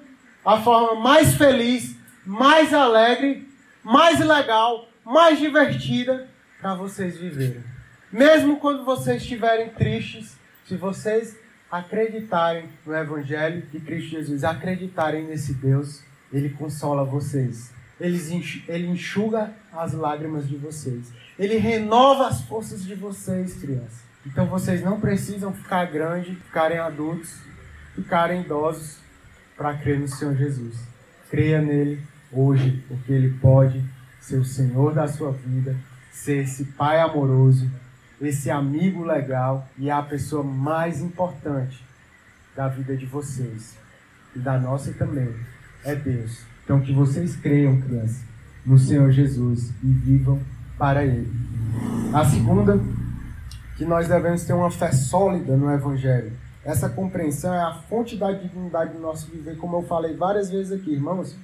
[0.47, 1.96] a forma mais feliz,
[2.27, 3.49] mais alegre,
[3.83, 6.29] mais legal, mais divertida
[6.61, 7.63] para vocês viverem.
[8.11, 11.37] Mesmo quando vocês estiverem tristes, se vocês
[11.71, 16.03] acreditarem no Evangelho de Cristo Jesus, acreditarem nesse Deus,
[16.33, 17.73] Ele consola vocês.
[17.99, 21.13] Ele enxuga as lágrimas de vocês.
[21.39, 24.05] Ele renova as forças de vocês, crianças.
[24.27, 27.39] Então vocês não precisam ficar grandes, ficarem adultos,
[27.95, 28.99] ficarem idosos
[29.57, 30.77] para crer no Senhor Jesus.
[31.31, 32.03] Creia nele
[32.33, 33.83] hoje, porque ele pode
[34.21, 35.77] ser o Senhor da sua vida,
[36.11, 37.71] ser esse pai amoroso,
[38.21, 41.85] esse amigo legal e a pessoa mais importante
[42.57, 43.77] da vida de vocês
[44.35, 45.35] e da nossa também
[45.85, 46.41] é Deus.
[46.65, 48.23] Então que vocês creiam, crianças,
[48.65, 50.41] no Senhor Jesus e vivam
[50.77, 51.33] para Ele.
[52.13, 52.81] A segunda,
[53.77, 56.33] que nós devemos ter uma fé sólida no Evangelho.
[56.65, 60.73] Essa compreensão é a fonte da dignidade do nosso viver, como eu falei várias vezes
[60.73, 61.37] aqui, irmãos.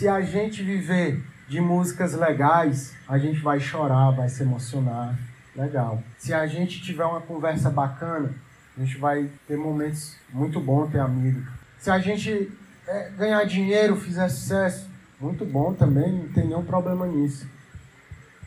[0.00, 5.14] Se a gente viver de músicas legais, a gente vai chorar, vai se emocionar.
[5.54, 6.02] Legal.
[6.16, 8.34] Se a gente tiver uma conversa bacana,
[8.74, 11.46] a gente vai ter momentos muito bons ter amigo.
[11.76, 12.50] Se a gente
[12.88, 14.88] é, ganhar dinheiro, fizer sucesso,
[15.20, 17.46] muito bom também, não tem nenhum problema nisso.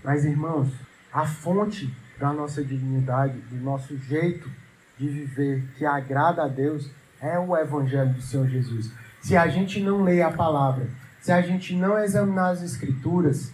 [0.03, 0.73] Mas, irmãos,
[1.13, 4.49] a fonte da nossa dignidade, do nosso jeito
[4.97, 6.89] de viver que agrada a Deus,
[7.21, 8.91] é o Evangelho do Senhor Jesus.
[9.21, 13.49] Se a gente não lê a palavra, se a gente não examinar as escrituras,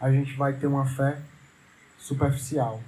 [0.00, 1.16] a gente vai ter uma fé
[1.96, 2.82] superficial,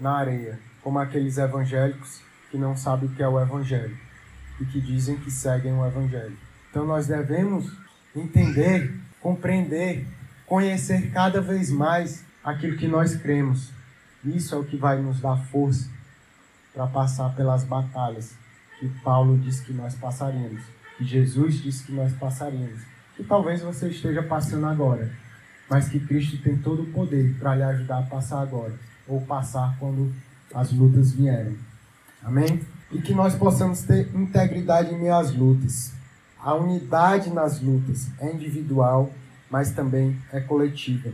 [0.00, 2.20] na areia, como aqueles evangélicos
[2.50, 3.96] que não sabem o que é o evangelho
[4.60, 6.36] e que dizem que seguem o evangelho.
[6.68, 7.72] Então nós devemos
[8.16, 10.04] entender, compreender,
[10.44, 13.72] conhecer cada vez mais aquilo que nós cremos.
[14.24, 15.88] Isso é o que vai nos dar força
[16.74, 18.34] para passar pelas batalhas
[18.80, 20.64] que Paulo disse que nós passaríamos,
[20.96, 25.10] que Jesus disse que nós passaríamos que talvez você esteja passando agora,
[25.68, 28.72] mas que Cristo tem todo o poder para lhe ajudar a passar agora,
[29.08, 30.14] ou passar quando
[30.54, 31.58] as lutas vierem.
[32.22, 32.60] Amém?
[32.92, 35.92] E que nós possamos ter integridade em às lutas.
[36.38, 39.12] A unidade nas lutas é individual,
[39.50, 41.10] mas também é coletiva.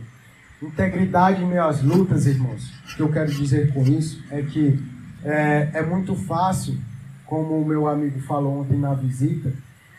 [0.61, 4.79] Integridade em às lutas, irmãos, o que eu quero dizer com isso é que
[5.23, 6.77] é, é muito fácil,
[7.25, 9.51] como o meu amigo falou ontem na visita,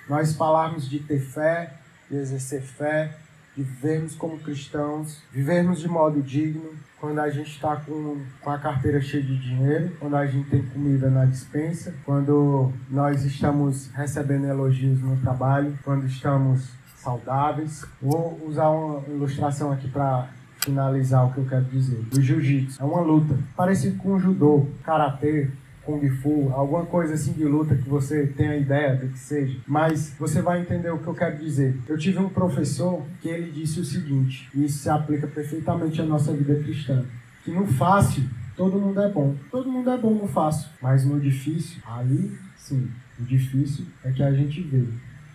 [0.09, 1.75] nós falarmos de ter fé,
[2.11, 3.17] de exercer fé,
[3.57, 8.59] de vivermos como cristãos, vivermos de modo digno, quando a gente está com, com a
[8.59, 14.47] carteira cheia de dinheiro, quando a gente tem comida na dispensa, quando nós estamos recebendo
[14.47, 17.85] elogios no trabalho, quando estamos saudáveis.
[18.03, 20.29] Vou usar uma ilustração aqui para
[20.61, 22.05] finalizar o que eu quero dizer.
[22.13, 25.49] O jiu-jitsu é uma luta, parecido com o judô, karatê,
[25.87, 30.13] Kung Fu, alguma coisa assim de luta que você tenha ideia do que seja, mas
[30.19, 31.79] você vai entender o que eu quero dizer.
[31.89, 36.05] Eu tive um professor que ele disse o seguinte, e isso se aplica perfeitamente à
[36.05, 37.07] nossa vida cristã,
[37.45, 38.25] que no fácil
[38.57, 39.37] todo mundo é bom.
[39.51, 44.23] Todo mundo é bom no fácil, mas no difícil, aí sim, o difícil é que
[44.23, 44.85] a gente vê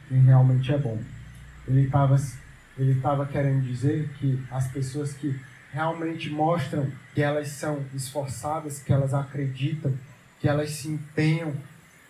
[0.09, 0.99] quem realmente é bom.
[1.65, 2.17] Ele estava
[2.77, 5.39] ele tava querendo dizer que as pessoas que
[5.71, 9.93] realmente mostram que elas são esforçadas, que elas acreditam,
[10.41, 11.53] que elas se empenham,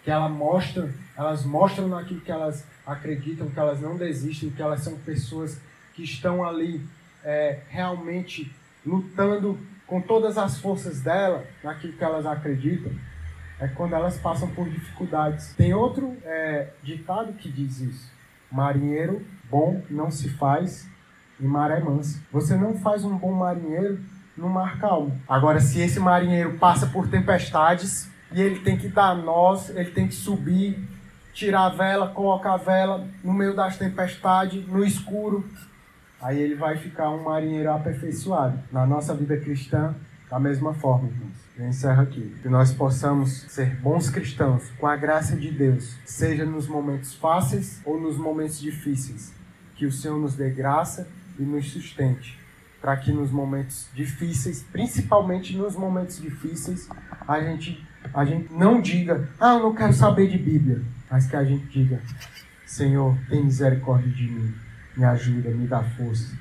[0.03, 4.79] que elas mostram, elas mostram naquilo que elas acreditam, que elas não desistem, que elas
[4.79, 5.59] são pessoas
[5.93, 6.81] que estão ali
[7.23, 8.51] é, realmente
[8.85, 12.91] lutando com todas as forças dela naquilo que elas acreditam,
[13.59, 15.53] é quando elas passam por dificuldades.
[15.53, 18.11] Tem outro é, ditado que diz isso:
[18.49, 20.89] marinheiro bom não se faz
[21.39, 22.21] em maré mansa.
[22.31, 23.99] Você não faz um bom marinheiro
[24.37, 25.19] no mar calmo.
[25.27, 30.07] Agora, se esse marinheiro passa por tempestades, e ele tem que dar nós, ele tem
[30.07, 30.79] que subir,
[31.33, 35.45] tirar a vela, colocar a vela no meio das tempestades, no escuro.
[36.21, 38.59] Aí ele vai ficar um marinheiro aperfeiçoado.
[38.71, 39.95] Na nossa vida cristã,
[40.29, 41.33] da mesma forma, irmãos.
[41.57, 42.35] Eu encerro aqui.
[42.41, 47.81] Que nós possamos ser bons cristãos com a graça de Deus, seja nos momentos fáceis
[47.83, 49.33] ou nos momentos difíceis.
[49.75, 51.07] Que o Senhor nos dê graça
[51.39, 52.41] e nos sustente
[52.81, 56.89] para que nos momentos difíceis, principalmente nos momentos difíceis,
[57.27, 61.35] a gente, a gente não diga, ah, eu não quero saber de Bíblia, mas que
[61.35, 61.99] a gente diga,
[62.65, 64.53] Senhor, tem misericórdia de mim,
[64.95, 66.35] me ajuda, me dá força.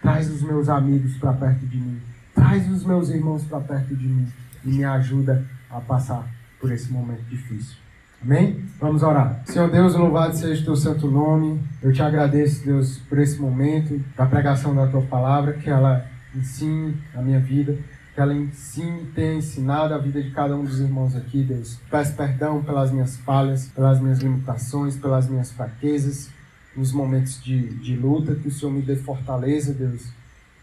[0.00, 2.00] Traz os meus amigos para perto de mim,
[2.34, 4.26] traz os meus irmãos para perto de mim
[4.64, 6.26] e me ajuda a passar
[6.60, 7.76] por esse momento difícil.
[8.22, 8.62] Amém?
[8.78, 9.40] Vamos orar.
[9.46, 11.58] Senhor Deus, louvado seja o teu santo nome.
[11.82, 16.96] Eu te agradeço, Deus, por esse momento da pregação da tua palavra, que ela ensine
[17.14, 17.78] a minha vida,
[18.20, 21.78] que ela ensine tenha ensinado a vida de cada um dos irmãos aqui, Deus.
[21.90, 26.28] Peço perdão pelas minhas falhas, pelas minhas limitações, pelas minhas fraquezas,
[26.76, 30.06] nos momentos de, de luta, que o Senhor me dê fortaleza, Deus.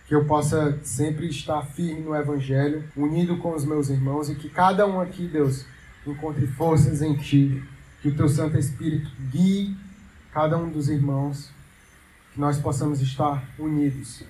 [0.08, 4.49] Que eu possa sempre estar firme no Evangelho, unido com os meus irmãos e que
[4.49, 5.66] cada um aqui, Deus,
[6.05, 7.64] encontre forças em Ti.
[8.03, 9.76] Que o Teu Santo Espírito guie
[10.32, 11.49] cada um dos irmãos,
[12.36, 14.22] que nós possamos estar unidos,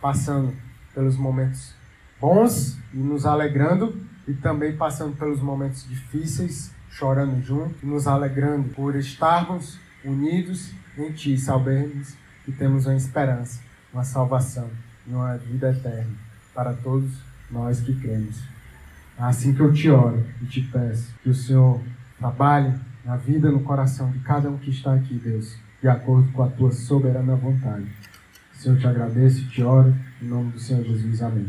[0.00, 0.54] passando
[0.94, 1.76] pelos momentos
[2.20, 3.96] bons e nos alegrando,
[4.26, 11.38] e também passando pelos momentos difíceis, chorando junto, nos alegrando por estarmos unidos em Ti,
[11.38, 12.14] sabemos
[12.44, 13.60] que temos uma esperança,
[13.92, 14.68] uma salvação
[15.06, 16.12] e uma vida eterna
[16.54, 17.10] para todos
[17.50, 18.42] nós que cremos.
[19.18, 21.80] É assim que eu te oro e te peço que o Senhor
[22.18, 26.42] trabalhe na vida, no coração de cada um que está aqui, Deus, de acordo com
[26.42, 27.86] a tua soberana vontade.
[28.52, 31.22] Senhor, te agradeço e te oro, em nome do Senhor Jesus.
[31.22, 31.48] Amém.